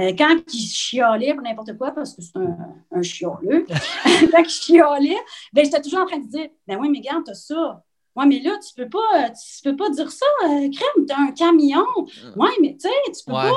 [0.00, 2.56] euh, quand il chialait pour n'importe quoi, parce que c'est un,
[2.92, 3.66] un chialeux,
[4.30, 5.16] quand il chialait,
[5.52, 7.82] ben, j'étais toujours en train de dire Ben oui, mais regarde, t'as ça.
[8.14, 11.32] Ouais, mais là, tu peux pas, tu peux pas dire ça, euh, Crème, t'as un
[11.32, 11.84] camion.
[12.36, 13.56] Ouais, mais tu sais, tu peux pas.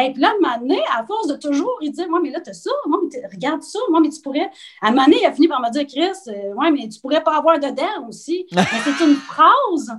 [0.00, 2.30] Et puis là, à un moment donné, à force de toujours, il dit Moi, mais
[2.30, 4.48] là, t'as ça, moi, mais regarde ça, moi, mais tu pourrais.
[4.80, 7.00] À un moment donné, il a fini par me dire Chris, euh, ouais, mais tu
[7.00, 8.46] pourrais pas avoir de dents aussi.
[8.52, 9.92] mais c'est une phrase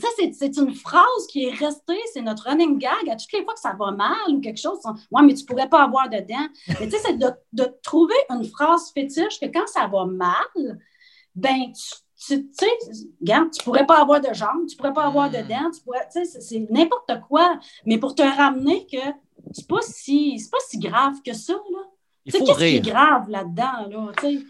[0.00, 3.10] ça, c'est une phrase qui est restée, c'est notre running gag.
[3.10, 4.78] À toutes les fois que ça va mal ou quelque chose,
[5.10, 6.48] ouais, mais tu pourrais pas avoir dedans.
[6.80, 10.78] Mais tu sais, c'est de, trouver une phrase fétiche que quand ça va mal,
[11.34, 12.68] ben, tu, sais,
[13.20, 15.48] regarde, tu pourrais pas avoir de jambes, tu pourrais pas avoir de hmm.
[15.48, 18.98] dents, tu pourrais, tu sais, c'est n'importe quoi, mais pour te ramener que
[19.52, 21.78] c'est pas si, pas si grave que ça, là.
[22.24, 24.44] Tu sais, qu'est-ce qui est grave là-dedans, là, tu sais?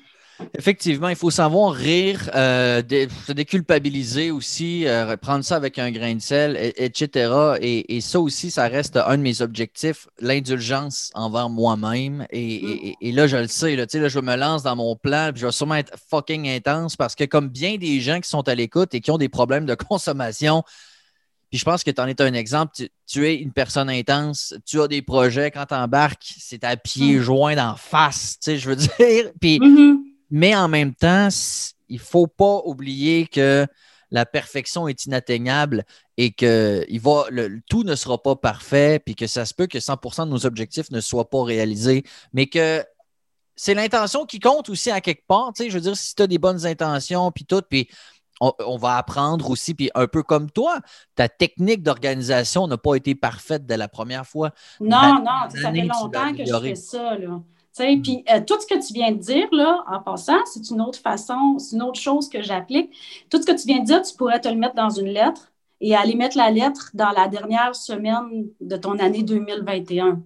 [0.56, 2.82] Effectivement, il faut savoir rire, euh,
[3.26, 7.56] se déculpabiliser aussi, euh, prendre ça avec un grain de sel, etc.
[7.60, 12.26] Et, ça aussi, ça reste un de mes objectifs, l'indulgence envers moi-même.
[12.30, 15.46] Et, là, je le sais, là, là, je me lance dans mon plan, puis je
[15.46, 18.94] vais sûrement être fucking intense parce que comme bien des gens qui sont à l'écoute
[18.94, 20.64] et qui ont des problèmes de consommation,
[21.52, 22.72] puis je pense que tu en es un exemple.
[23.06, 25.50] Tu, es une personne intense, tu as des projets.
[25.50, 27.22] Quand tu embarques, c'est à pieds mm.
[27.22, 29.30] joints d'en face, tu sais, je veux dire.
[29.38, 30.01] Puis mm-hmm.
[30.32, 31.28] Mais en même temps,
[31.90, 33.66] il ne faut pas oublier que
[34.10, 35.84] la perfection est inatteignable
[36.16, 39.66] et que il va, le, tout ne sera pas parfait, puis que ça se peut
[39.66, 42.02] que 100% de nos objectifs ne soient pas réalisés,
[42.32, 42.82] mais que
[43.56, 45.52] c'est l'intention qui compte aussi à quelque part.
[45.58, 47.90] je veux dire, si tu as des bonnes intentions, puis tout, puis
[48.40, 50.80] on, va apprendre aussi, puis un peu comme toi,
[51.14, 54.50] ta technique d'organisation n'a pas été parfaite dès la première fois.
[54.80, 57.18] Non, non, ça fait longtemps que je fais ça.
[57.18, 57.40] Là.
[57.76, 60.98] Puis euh, tout ce que tu viens de dire, là, en passant, c'est une autre
[60.98, 62.90] façon, c'est une autre chose que j'applique.
[63.30, 65.52] Tout ce que tu viens de dire, tu pourrais te le mettre dans une lettre
[65.80, 70.22] et aller mettre la lettre dans la dernière semaine de ton année 2021.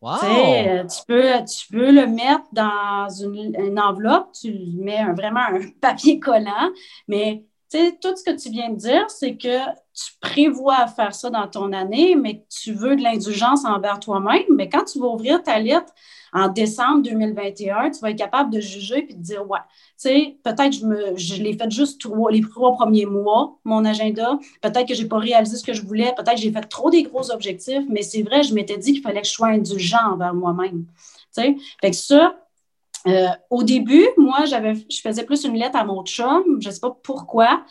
[0.00, 0.12] Wow.
[0.22, 6.18] Euh, tu, peux, tu peux le mettre dans une, enveloppe, tu mets vraiment un papier
[6.18, 6.70] collant,
[7.08, 9.58] mais tout ce que tu viens de dire, c'est que
[9.94, 14.44] tu prévois faire ça dans ton année, mais que tu veux de l'indulgence envers toi-même.
[14.50, 15.92] Mais quand tu vas ouvrir ta lettre
[16.34, 20.36] en décembre 2021, tu vas être capable de juger et de dire Ouais, tu sais,
[20.42, 24.38] peut-être je, je l'ai fait juste trois, les trois premiers mois, mon agenda.
[24.60, 26.12] Peut-être que je n'ai pas réalisé ce que je voulais.
[26.16, 27.84] Peut-être que j'ai fait trop des gros objectifs.
[27.88, 30.84] Mais c'est vrai, je m'étais dit qu'il fallait que je sois indulgent envers moi-même.
[31.34, 32.34] Tu sais, fait que ça,
[33.06, 36.72] euh, au début, moi, j'avais, je faisais plus une lettre à mon chum, je ne
[36.72, 37.64] sais pas pourquoi.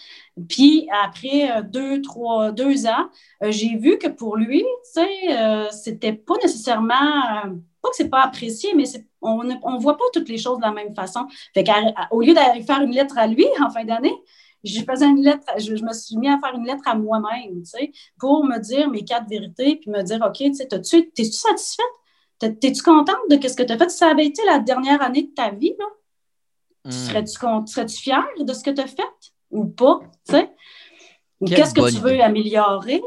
[0.47, 3.09] Puis après euh, deux, trois, deux ans,
[3.41, 7.43] euh, j'ai vu que pour lui, tu sais, c'était pas nécessairement,
[7.83, 8.85] pas que c'est pas apprécié, mais
[9.21, 11.27] on ne voit pas toutes les choses de la même façon.
[11.53, 14.15] Fait qu'au lieu d'aller faire une lettre à lui en fin d'année,
[14.63, 17.65] je faisais une lettre, je, me suis mis à faire une lettre à moi-même, tu
[17.65, 21.85] sais, pour me dire mes quatre vérités, puis me dire, OK, tu sais, es-tu satisfaite?
[22.39, 23.89] T'es-tu contente de ce que tu as fait?
[23.89, 25.85] Si ça avait été la dernière année de ta vie, là,
[26.85, 26.91] hmm.
[26.91, 27.33] serais-tu
[27.71, 29.03] serais fière de ce que tu as fait
[29.51, 29.99] ou pas?
[31.41, 33.01] Ou qu'est-ce que tu veux améliorer?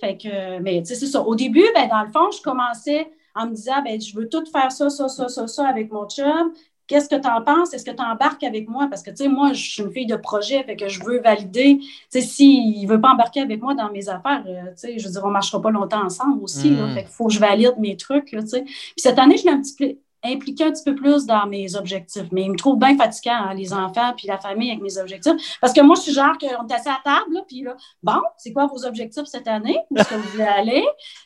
[0.00, 1.20] Fait que, mais c'est ça.
[1.20, 4.44] Au début, ben, dans le fond, je commençais en me disant ben, je veux tout
[4.50, 6.52] faire ça, ça, ça, ça, ça avec mon chum.
[6.86, 7.72] Qu'est-ce que tu en penses?
[7.72, 8.88] Est-ce que tu embarques avec moi?
[8.90, 11.18] Parce que, tu sais, moi, je suis une fille de projet, fait que je veux
[11.18, 11.78] valider.
[11.78, 14.98] Tu sais, s'il ne veut pas embarquer avec moi dans mes affaires, euh, tu sais,
[14.98, 16.72] je veux dire, on ne marchera pas longtemps ensemble aussi.
[16.72, 16.94] Mm.
[16.94, 18.62] fait qu'il faut que je valide mes trucs, tu sais.
[18.64, 21.74] Puis cette année, je l'ai un petit peu impliquer un petit peu plus dans mes
[21.76, 22.26] objectifs.
[22.32, 25.58] Mais ils me trouvent bien fatigant, hein, les enfants puis la famille avec mes objectifs.
[25.60, 28.52] Parce que moi, je suis genre qu'on est assis à table, puis là, bon, c'est
[28.52, 29.78] quoi vos objectifs cette année?
[29.90, 30.84] Où est-ce que vous voulez aller?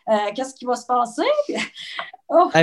[0.08, 1.22] Euh, qu'est-ce qui va se passer?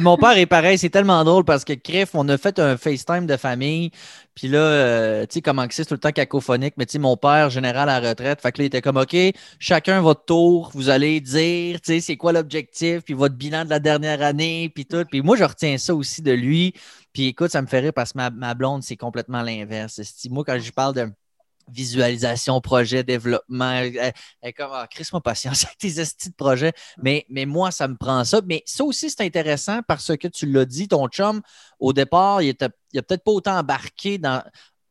[0.01, 3.25] Mon père est pareil, c'est tellement drôle parce que, Criff, on a fait un FaceTime
[3.25, 3.91] de famille,
[4.35, 7.15] Puis là, euh, tu sais, comment c'est tout le temps cacophonique, mais tu sais, mon
[7.15, 9.15] père, général à la retraite, fait que là, il était comme, OK,
[9.59, 13.69] chacun votre tour, vous allez dire, tu sais, c'est quoi l'objectif, puis votre bilan de
[13.69, 15.05] la dernière année, puis tout.
[15.09, 16.73] Puis moi, je retiens ça aussi de lui.
[17.13, 20.01] Puis écoute, ça me fait rire parce que ma, blonde, c'est complètement l'inverse.
[20.29, 21.09] Moi, quand je parle de
[21.69, 23.71] visualisation, projet, développement.
[23.71, 26.73] Elle, elle comme, ah, moi patience avec tes estis de projet.
[27.01, 28.41] Mais, mais moi, ça me prend ça.
[28.45, 31.41] Mais ça aussi, c'est intéressant parce que tu l'as dit, ton chum,
[31.79, 32.69] au départ, il n'a
[33.01, 34.43] peut-être pas autant embarqué dans,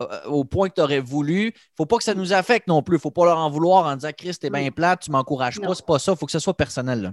[0.02, 1.42] euh, au point que tu aurais voulu.
[1.42, 2.96] Il ne faut pas que ça nous affecte non plus.
[2.96, 5.60] Il ne faut pas leur en vouloir en disant, Chris, t'es bien plate, tu m'encourages
[5.60, 5.74] pas.
[5.74, 6.12] C'est pas ça.
[6.12, 7.12] Il faut que ce soit personnel.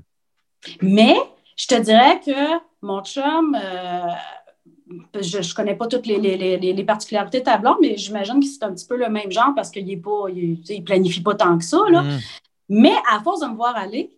[0.82, 1.16] Mais
[1.58, 4.08] je te dirais que mon chum, euh,
[5.20, 8.74] je ne connais pas toutes les, particularités de ta blonde, mais j'imagine que c'est un
[8.74, 11.78] petit peu le même genre parce qu'il ne planifie pas tant que ça.
[11.78, 12.20] Mm.
[12.70, 14.12] Mais à force de me voir aller,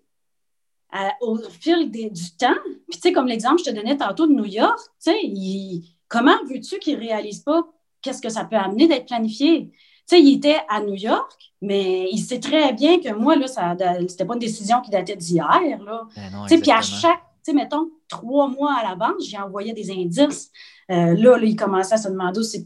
[1.22, 4.34] au fil du temps, puis tu sais, comme l'exemple que je te donnais tantôt de
[4.34, 7.64] New York, tu sais, comment veux-tu qu'il ne réalise pas
[8.02, 9.72] qu'est-ce que ça peut amener d'être planifié?
[9.72, 13.48] Tu sais, il était à New York, mais il sait très bien que moi, là,
[13.48, 13.76] ça,
[14.08, 16.04] c'était pas une décision qui datait d'hier, là.
[16.16, 20.50] Ben puis à chaque tu sais, mettons, trois mois à l'avance, j'ai envoyé des indices.
[20.92, 22.64] Euh, là, il commençait à se demander où c'est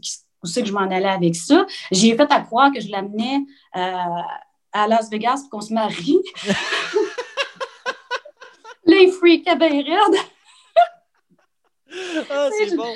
[0.62, 1.66] que je m'en allais avec ça.
[1.90, 3.40] J'ai fait à croire que je l'amenais
[3.76, 4.22] euh,
[4.72, 6.20] à Las Vegas pour qu'on se marie.
[8.86, 10.20] Les freaks bien raides.
[12.30, 12.94] ah, c'est bon.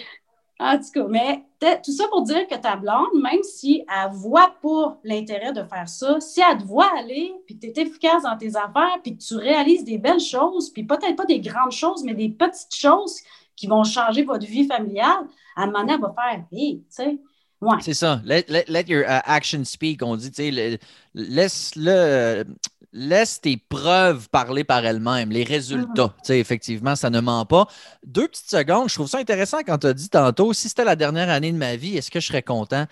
[0.63, 1.45] En tout cas, mais
[1.83, 5.89] tout ça pour dire que ta blonde, même si elle voit pas l'intérêt de faire
[5.89, 9.17] ça, si elle te voit aller, puis que tu es efficace dans tes affaires, puis
[9.17, 12.75] que tu réalises des belles choses, puis peut-être pas des grandes choses, mais des petites
[12.75, 13.17] choses
[13.57, 16.85] qui vont changer votre vie familiale, à un moment donné, elle va faire, hey, tu
[16.91, 17.19] sais,
[17.61, 17.77] Ouais.
[17.81, 18.21] C'est ça.
[18.25, 20.03] Let, your uh, action speak.
[20.03, 20.81] On dit, tu sais,
[21.15, 22.45] laisse-le
[22.93, 26.15] laisse tes preuves parler par elles-mêmes, les résultats.
[26.23, 27.67] Sais, effectivement, ça ne ment pas.
[28.05, 30.97] Deux petites secondes, je trouve ça intéressant quand tu as dit tantôt, si c'était la
[30.97, 32.87] dernière année de ma vie, est-ce que je serais content?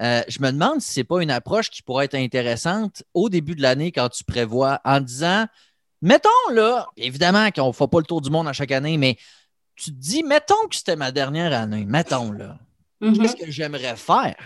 [0.00, 3.30] Euh, je me demande si ce n'est pas une approche qui pourrait être intéressante au
[3.30, 5.46] début de l'année quand tu prévois en disant,
[6.02, 9.16] mettons là, évidemment qu'on ne fait pas le tour du monde à chaque année, mais
[9.74, 12.58] tu te dis, mettons que c'était ma dernière année, mettons là.
[13.00, 13.20] Mm-hmm.
[13.20, 14.36] Qu'est-ce que j'aimerais faire?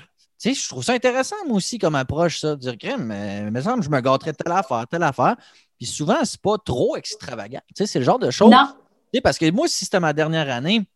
[0.40, 3.60] Sais, je trouve ça intéressant, moi aussi, comme approche, ça, de dire, crème, mais me
[3.60, 5.36] semble je me gâterais telle affaire, telle affaire.
[5.76, 7.60] Puis souvent, c'est pas trop extravagant.
[7.68, 8.50] Tu sais, c'est le genre de choses.
[8.50, 8.68] Non.
[9.12, 10.88] Tu sais, parce que moi, si c'était ma dernière année,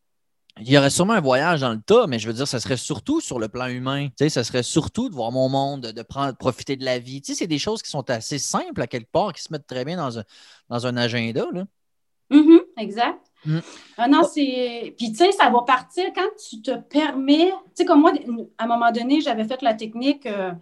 [0.60, 2.78] il y aurait sûrement un voyage dans le tas, mais je veux dire, ça serait
[2.78, 4.08] surtout sur le plan humain.
[4.08, 7.20] Tu sais, ça serait surtout de voir mon monde, de, prendre, profiter de la vie.
[7.20, 9.66] Tu sais, c'est des choses qui sont assez simples à quelque part, qui se mettent
[9.66, 10.24] très bien dans un,
[10.70, 11.44] dans un agenda.
[11.52, 11.64] Là.
[12.30, 13.30] Mm-hmm, exact.
[13.46, 13.58] Mm.
[13.98, 14.94] Ah non, c'est.
[14.96, 17.50] Puis, tu sais, ça va partir quand tu te permets.
[17.50, 18.12] Tu sais, comme moi,
[18.58, 20.26] à un moment donné, j'avais fait la technique.
[20.26, 20.52] Euh,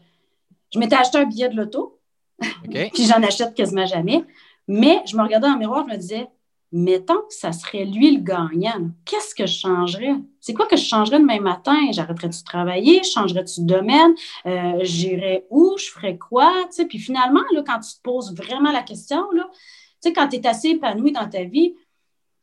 [0.72, 2.00] je m'étais acheté un billet de loto.
[2.70, 4.24] puis, j'en achète quasiment jamais.
[4.68, 6.28] Mais je me regardais le miroir, je me disais,
[6.72, 8.90] mettons que ça serait lui le gagnant.
[9.04, 10.14] Qu'est-ce que je changerais?
[10.40, 11.76] C'est quoi que je changerais demain matin?
[11.92, 13.02] J'arrêterais-tu de travailler?
[13.02, 14.14] Changerais-tu de domaine?
[14.46, 15.76] Euh, j'irais où?
[15.78, 16.50] Je ferais quoi?
[16.70, 20.12] Tu sais, puis finalement, là, quand tu te poses vraiment la question, là, tu sais,
[20.12, 21.74] quand tu es assez épanoui dans ta vie,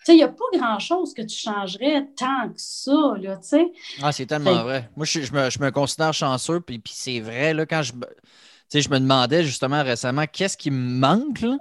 [0.08, 3.72] il n'y a pas grand-chose que tu changerais tant que ça, là, tu sais.
[4.02, 4.90] Ah, c'est tellement vrai.
[4.96, 7.94] Moi, je, me, considère chanceux, puis, puis c'est vrai, là, quand je,
[8.74, 11.58] je me demandais justement récemment, qu'est-ce qui me manque, là?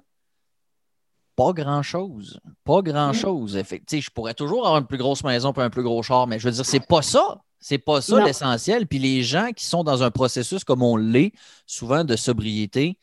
[1.36, 2.40] Pas grand-chose.
[2.64, 3.56] Pas grand-chose.
[3.56, 4.00] Mm.
[4.00, 6.48] Je pourrais toujours avoir une plus grosse maison et un plus gros char, mais je
[6.48, 7.40] veux dire, c'est pas ça.
[7.60, 8.86] C'est pas ça l'essentiel.
[8.86, 11.32] Puis les gens qui sont dans un processus comme on l'est,
[11.66, 12.98] souvent de sobriété,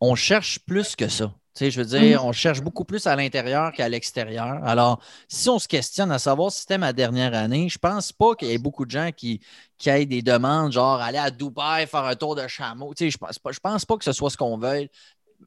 [0.00, 2.26] on cherche plus que ça je veux dire, mm.
[2.26, 4.60] on cherche beaucoup plus à l'intérieur qu'à l'extérieur.
[4.64, 8.34] Alors, si on se questionne à savoir si c'était ma dernière année, je pense pas
[8.34, 9.40] qu'il y ait beaucoup de gens qui,
[9.78, 12.92] qui aient des demandes, genre aller à Dubaï, faire un tour de chameau.
[12.98, 14.88] je pense pas, je pense pas que ce soit ce qu'on veuille.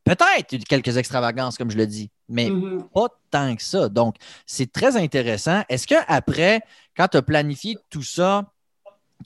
[0.03, 2.89] Peut-être quelques extravagances, comme je le dis, mais mm-hmm.
[2.93, 3.89] pas tant que ça.
[3.89, 5.64] Donc, c'est très intéressant.
[5.68, 6.62] Est-ce qu'après,
[6.95, 8.45] quand tu as planifié tout ça,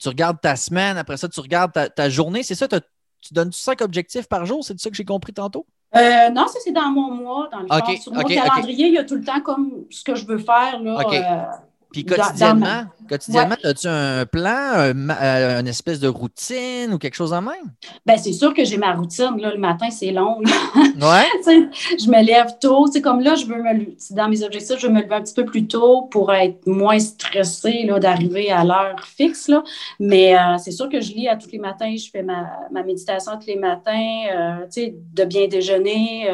[0.00, 3.80] tu regardes ta semaine, après ça, tu regardes ta, journée, c'est ça, tu donnes cinq
[3.80, 5.66] objectifs par jour, c'est ça que j'ai compris tantôt?
[5.96, 7.48] Euh, non, ça, c'est dans mon mois.
[7.50, 10.26] Dans le Sur mon calendrier, il y a tout le temps comme ce que je
[10.26, 10.80] veux faire.
[10.80, 11.56] Là, euh,
[11.94, 17.40] puis quotidiennement, quotidiennement as-tu un plan, euh, une espèce de routine ou quelque chose en
[17.40, 17.70] même?
[18.04, 19.36] Bien, c'est sûr que j'ai ma routine.
[19.38, 20.40] Là, le matin, c'est long.
[20.74, 21.28] Ouais.
[21.46, 22.88] je me lève tôt.
[22.92, 25.34] C'est comme là, je veux me dans mes objectifs, je veux me lever un petit
[25.34, 29.46] peu plus tôt pour être moins stressée d'arriver à l'heure fixe.
[29.46, 29.62] Là.
[30.00, 32.82] Mais euh, c'est sûr que je lis à tous les matins, je fais ma, ma
[32.82, 36.28] méditation tous les matins, euh, de bien déjeuner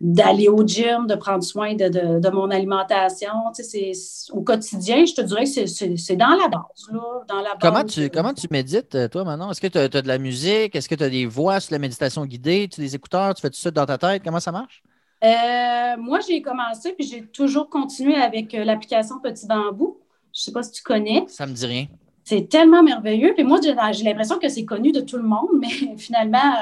[0.00, 3.32] d'aller au gym, de prendre soin de, mon alimentation.
[3.54, 3.92] Tu
[4.32, 6.88] au quotidien, je te dirais que c'est dans la base.
[6.90, 9.50] Là, dans la Comment, tu, comment tu médites, euh, toi, maintenant?
[9.50, 10.74] Est-ce que tu as, de la musique?
[10.74, 12.66] Est-ce que tu as des voix sur la méditation guidée?
[12.72, 13.34] Tu as des écouteurs?
[13.34, 14.22] Tu fais tout ça dans ta tête?
[14.24, 14.82] Comment ça marche?
[15.22, 19.98] Euh, moi, j'ai commencé, puis j'ai toujours continué avec euh, l'application Petit Bambou.
[20.32, 21.24] Je ne sais pas si tu connais.
[21.28, 21.86] Ça me dit rien.
[22.24, 23.34] c'est tellement merveilleux.
[23.34, 26.54] Puis moi, j'ai l'impression que c'est connu de tout le monde, mais finalement,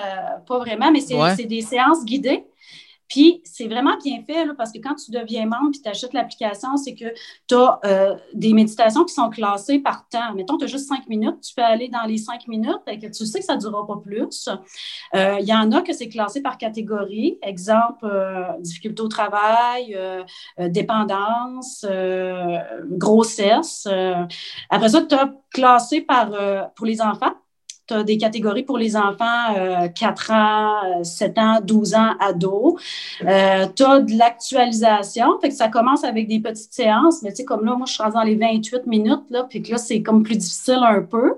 [0.45, 0.91] pas vraiment.
[0.91, 2.45] Mais c'est des séances guidées.
[3.09, 6.76] Puis c'est vraiment bien fait parce que quand tu deviens membre et tu achètes l'application,
[6.76, 7.06] c'est que
[7.46, 10.34] tu as euh, des méditations qui sont classées par temps.
[10.34, 13.06] Mettons, tu as juste cinq minutes, tu peux aller dans les cinq minutes, et que
[13.06, 14.48] tu sais que ça ne durera pas plus.
[15.14, 17.38] Euh, il y en a que c'est classé par catégorie.
[17.42, 19.98] Exemple, euh, difficulté au travail,
[20.59, 21.86] dépendance,
[22.90, 23.88] grossesse.
[24.70, 26.30] après ça, tu as classé par,
[26.74, 27.34] pour les enfants
[27.89, 29.55] tu as des catégories pour les enfants
[29.95, 32.74] 4 euh, ans, 7 ans, 12 ans, ados.
[33.22, 37.36] Euh, tu as de l'actualisation, fait que ça commence avec des petites séances, mais tu
[37.36, 40.03] sais, comme là, moi, je suis dans les 28 minutes, là, puis que là, c'est
[40.03, 41.34] comme plus difficile un peu.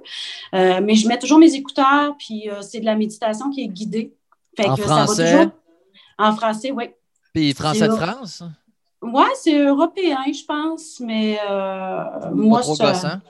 [0.55, 4.13] Euh, mais je mets toujours mes écouteurs, puis c'est de la méditation qui est guidée.
[4.59, 5.49] en français?
[6.19, 6.91] En français, oui.
[7.33, 8.43] Puis français de France?
[9.03, 11.39] Oui, c'est européen, je pense, mais
[12.33, 13.21] moi, ça...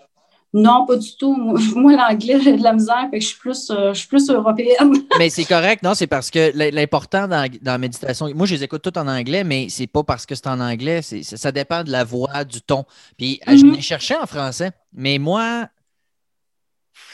[0.52, 1.34] Non, pas du tout.
[1.76, 4.28] Moi, l'anglais, j'ai de la misère, fait que je suis plus, euh, je suis plus
[4.28, 4.92] européenne.
[5.18, 5.94] mais c'est correct, non?
[5.94, 9.44] C'est parce que l'important dans, dans, la méditation, moi, je les écoute toutes en anglais,
[9.44, 12.84] mais c'est pas parce que c'est en anglais, ça dépend de la voix, du ton.
[13.16, 13.74] Puis, je mm-hmm.
[13.74, 15.68] l'ai cherché en français, mais moi,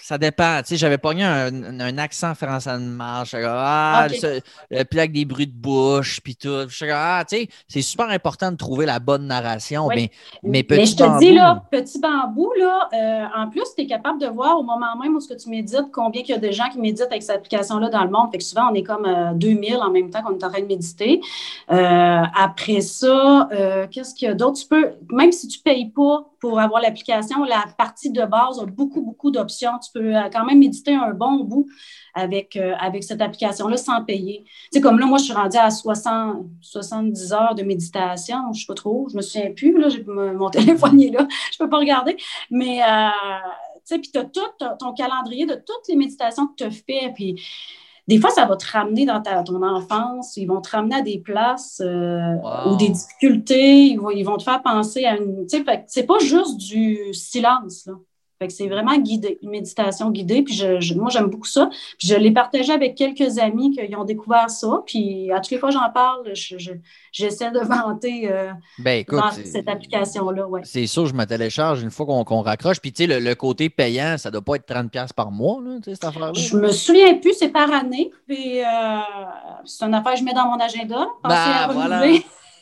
[0.07, 0.59] ça dépend.
[0.59, 3.35] Tu sais, j'avais pogné un, un accent français de marche.
[3.35, 6.69] Ah, puis avec des bruits de bouche, puis tout.
[6.69, 9.89] Je ah, tu sais, c'est super important de trouver la bonne narration.
[9.89, 10.13] Mais,
[10.45, 13.87] mais, petit mais je te dis, là, petit bambou, là, euh, en plus, tu es
[13.87, 16.39] capable de voir au moment même où ce que tu médites combien il y a
[16.39, 18.31] de gens qui méditent avec cette application-là dans le monde.
[18.31, 20.63] Fait que souvent, on est comme 2000 euh, en même temps qu'on est en train
[20.63, 21.21] de méditer.
[21.73, 23.49] Euh, après ça,
[23.91, 24.61] qu'est-ce qu'il y a d'autre?
[24.61, 28.61] Tu peux, même si tu ne payes pas pour avoir l'application, la partie de base
[28.61, 29.73] a beaucoup, beaucoup d'options.
[29.85, 31.67] Tu peux euh, quand même méditer un bon bout
[32.15, 34.45] avec, euh, avec cette application-là sans payer.
[34.45, 38.39] Tu sais, comme là, moi, je suis rendue à 60, 70 heures de méditation.
[38.53, 39.79] Je ne sais pas trop, je me souviens plus.
[39.79, 42.17] Là, mon téléphone est là, je ne peux pas regarder.
[42.51, 43.09] Mais, euh,
[43.87, 44.41] tu sais, puis tu as tout
[44.79, 47.13] ton calendrier de toutes les méditations que tu as fait.
[47.15, 47.41] Puis,
[48.09, 51.03] des fois, ça va te ramener dans ta, ton enfance, ils vont te ramener à
[51.03, 55.47] des places ou des difficultés, ils vont, ils vont te faire penser à une.
[55.47, 57.95] Tu sais, c'est pas juste du silence, là.
[58.39, 60.43] Fait que c'est vraiment guidé, une méditation guidée.
[60.43, 61.69] Puis je, moi, j'aime beaucoup ça.
[61.99, 64.83] Puis je l'ai partagé avec quelques amis qui ont découvert ça.
[64.87, 66.33] Puis à toutes les fois j'en parle,
[67.13, 69.05] j'essaie de vanter euh, ben,
[69.45, 70.47] cette application-là.
[70.47, 70.61] Ouais.
[70.65, 72.81] C'est sûr, je me télécharge une fois qu'on raccroche.
[72.81, 75.79] Puis tu sais, le, côté payant, ça ne doit pas être 30$ par mois, là,
[75.85, 76.33] cette affaire-là?
[76.35, 78.11] Je me souviens plus, c'est par année.
[78.27, 78.65] Puis euh,
[79.65, 81.07] c'est une affaire que je mets dans mon agenda.
[81.25, 82.05] Ben, voilà.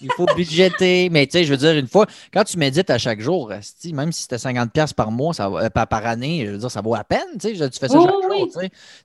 [0.05, 1.09] Il faut budgéter.
[1.11, 3.51] Mais tu sais, je veux dire, une fois, quand tu médites à chaque jour,
[3.93, 6.95] même si c'était 50$ par mois, ça, euh, par, année, je veux dire, ça vaut
[6.95, 7.21] à peine.
[7.41, 8.49] Tu sais, tu fais ça chaque jour.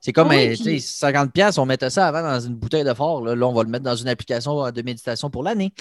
[0.00, 3.22] C'est comme oui, 50$, on mettait ça avant dans une bouteille de fort.
[3.24, 5.72] Là, on va le mettre dans une application de méditation pour l'année.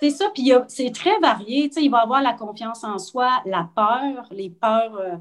[0.00, 0.26] C'est ça.
[0.32, 1.68] Puis c'est très varié.
[1.68, 5.16] Tu sais, il va y avoir la confiance en soi, la peur, les peurs, euh,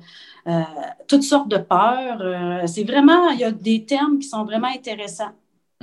[0.48, 0.62] euh,
[1.08, 2.68] toutes sortes de peurs.
[2.68, 5.32] c'est vraiment, il y a des termes qui sont vraiment intéressants.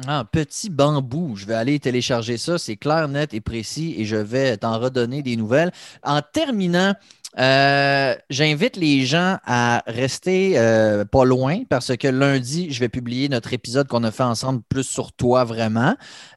[0.07, 1.37] Ah, petit bambou.
[1.37, 2.59] Je vais aller télécharger ça.
[2.59, 5.71] C'est clair, net et précis et je vais t'en redonner des nouvelles.
[6.03, 6.95] En terminant,
[7.39, 13.29] euh, j'invite les gens à rester euh, pas loin parce que lundi, je vais publier
[13.29, 15.95] notre épisode qu'on a fait ensemble plus sur toi vraiment.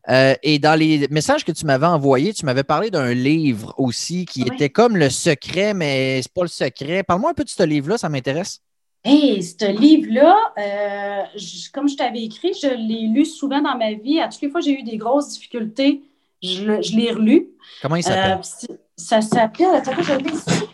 [0.10, 4.26] Euh, et dans les messages que tu m'avais envoyés, tu m'avais parlé d'un livre aussi
[4.26, 7.04] qui était comme le secret, mais c'est pas le secret.
[7.04, 8.62] Parle-moi un peu de ce livre-là, ça m'intéresse.
[9.04, 11.40] Hey, ce livre-là, euh,
[11.74, 14.20] comme je t'avais écrit, je l'ai lu souvent dans ma vie.
[14.20, 16.04] À toutes les fois que j'ai eu des grosses difficultés,
[16.42, 16.64] je,
[16.96, 17.50] l'ai relu.
[17.82, 18.40] Comment il s'appelle?
[18.42, 20.66] Euh, ça s'appelle, attends, je l'ai ici.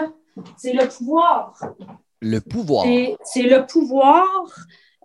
[0.00, 0.06] Euh,
[0.56, 1.54] c'est Le pouvoir.
[2.20, 2.84] Le pouvoir.
[3.24, 4.26] C'est Le pouvoir.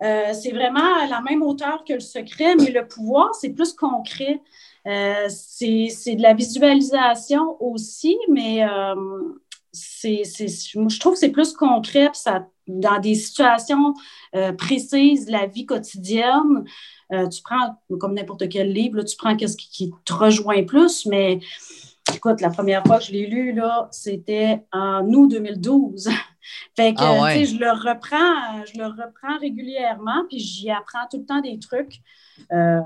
[0.00, 4.40] c'est vraiment la même hauteur que Le secret, mais le pouvoir, c'est plus concret.
[4.84, 8.64] c'est de la visualisation aussi, mais
[9.72, 13.94] c'est, je trouve que c'est plus concret, ça, dans des situations
[14.34, 16.64] euh, précises la vie quotidienne.
[17.12, 21.40] Euh, tu prends, comme n'importe quel livre, tu prends ce qui, te rejoint plus, mais
[22.14, 26.08] écoute, la première fois que je l'ai lu, là, c'était en août 2012.
[26.76, 31.24] fait que, ah je le reprends, je le reprends régulièrement, puis j'y apprends tout le
[31.24, 32.00] temps des trucs.
[32.52, 32.80] Euh,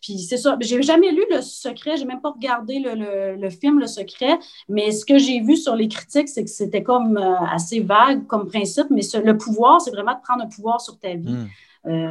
[0.00, 0.56] puis c'est ça.
[0.60, 4.38] J'ai jamais lu Le Secret, j'ai même pas regardé le, film Le Secret,
[4.68, 8.26] mais ce que j'ai vu sur les critiques, c'est que c'était comme euh, assez vague
[8.26, 11.32] comme principe, mais le pouvoir, c'est vraiment de prendre un pouvoir sur ta vie.
[11.32, 11.48] Hmm.
[11.86, 12.10] Euh,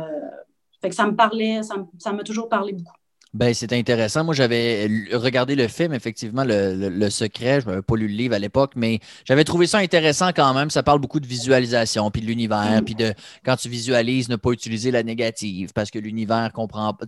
[0.81, 2.98] fait que ça me parlait, ça m'a toujours parlé beaucoup.
[3.35, 4.23] Ben, c'est intéressant.
[4.23, 7.61] Moi, j'avais regardé le film, effectivement, le, Secret.
[7.61, 10.71] Je n'avais pas lu le livre à l'époque, mais j'avais trouvé ça intéressant quand même.
[10.71, 13.13] Ça parle beaucoup de visualisation, puis de l'univers, puis de
[13.45, 17.05] quand tu visualises, ne pas utiliser la négative parce que l'univers comprend pas.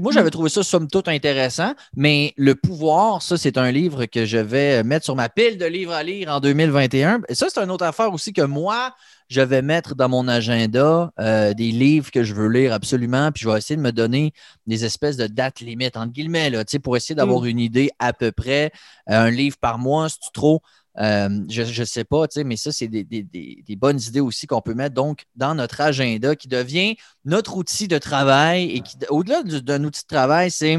[0.00, 4.24] moi, j'avais trouvé ça somme toute intéressant, mais Le pouvoir, ça, c'est un livre que
[4.24, 7.22] je vais mettre sur ma pile de livres à lire en 2021.
[7.28, 8.94] Et ça, c'est une autre affaire aussi que moi,
[9.32, 13.44] je vais mettre dans mon agenda euh, des livres que je veux lire absolument, puis
[13.44, 14.32] je vais essayer de me donner
[14.66, 17.46] des espèces de dates limites, entre guillemets, là, pour essayer d'avoir mm.
[17.46, 18.72] une idée à peu près.
[19.08, 20.60] Euh, un livre par mois, c'est trop?
[20.98, 24.74] Euh, je ne sais pas, mais ça, c'est des, des, bonnes idées aussi qu'on peut
[24.74, 29.82] mettre donc dans notre agenda qui devient notre outil de travail et qui, au-delà d'un
[29.84, 30.78] outil de travail, c'est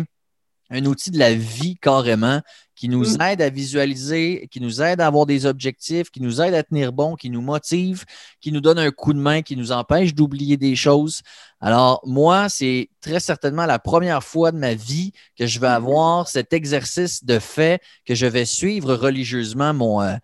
[0.70, 2.42] un outil de la vie carrément
[2.76, 3.22] qui nous mm.
[3.22, 6.92] aide à visualiser, qui nous aide à avoir des objectifs, qui nous aide à tenir
[6.92, 8.06] bon, qui nous motive,
[8.42, 11.22] qui nous donne un coup de main, qui nous empêche d'oublier des choses.
[11.62, 15.76] Alors, moi, c'est très certainement la première fois de ma vie que je vais mm-hmm.
[15.76, 20.16] avoir cet exercice de fait, que je vais suivre religieusement mon, euh,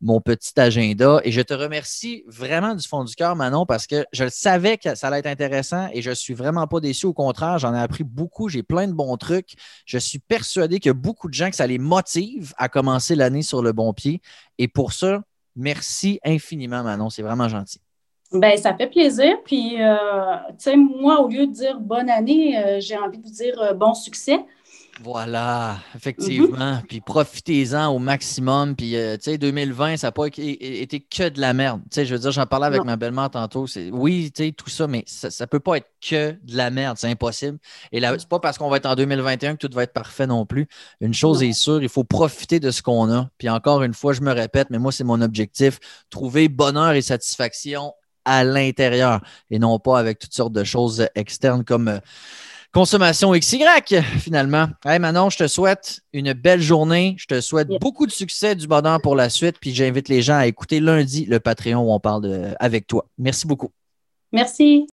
[0.00, 1.20] mon petit agenda.
[1.24, 4.94] Et je te remercie vraiment du fond du cœur, Manon, parce que je savais que
[4.94, 7.06] ça allait être intéressant et je ne suis vraiment pas déçu.
[7.06, 8.48] Au contraire, j'en ai appris beaucoup.
[8.48, 9.54] J'ai plein de bons trucs.
[9.86, 13.14] Je suis persuadé qu'il y a beaucoup de gens que ça les motive à commencer
[13.14, 14.20] l'année sur le bon pied.
[14.58, 15.22] Et pour ça,
[15.56, 17.10] merci infiniment, Manon.
[17.10, 17.80] C'est vraiment gentil.
[18.32, 19.36] Ben, ça fait plaisir.
[19.44, 19.94] Puis, euh,
[20.50, 23.60] tu sais, moi, au lieu de dire bonne année, euh, j'ai envie de vous dire
[23.60, 24.38] euh, bon succès.
[25.00, 26.80] Voilà, effectivement.
[26.88, 28.74] Puis profitez-en au maximum.
[28.74, 31.80] Puis, euh, tu sais, 2020, ça n'a pas été que de la merde.
[31.84, 33.66] Tu sais, je veux dire, j'en parlais avec ma belle-mère tantôt.
[33.92, 36.96] Oui, tu sais, tout ça, mais ça ne peut pas être que de la merde.
[36.98, 37.58] C'est impossible.
[37.92, 40.26] Et là, c'est pas parce qu'on va être en 2021 que tout va être parfait
[40.26, 40.66] non plus.
[41.00, 43.30] Une chose est sûre, il faut profiter de ce qu'on a.
[43.38, 45.78] Puis encore une fois, je me répète, mais moi, c'est mon objectif.
[46.10, 47.92] Trouver bonheur et satisfaction
[48.24, 49.20] à l'intérieur
[49.50, 51.98] et non pas avec toutes sortes de choses externes comme euh,
[52.72, 53.64] consommation XY,
[54.18, 54.68] finalement.
[54.84, 57.16] Hey Manon, je te souhaite une belle journée.
[57.18, 59.56] Je te souhaite beaucoup de succès, du bonheur pour la suite.
[59.60, 63.06] Puis j'invite les gens à écouter lundi le Patreon où on parle avec toi.
[63.18, 63.70] Merci beaucoup.
[64.32, 64.86] Merci.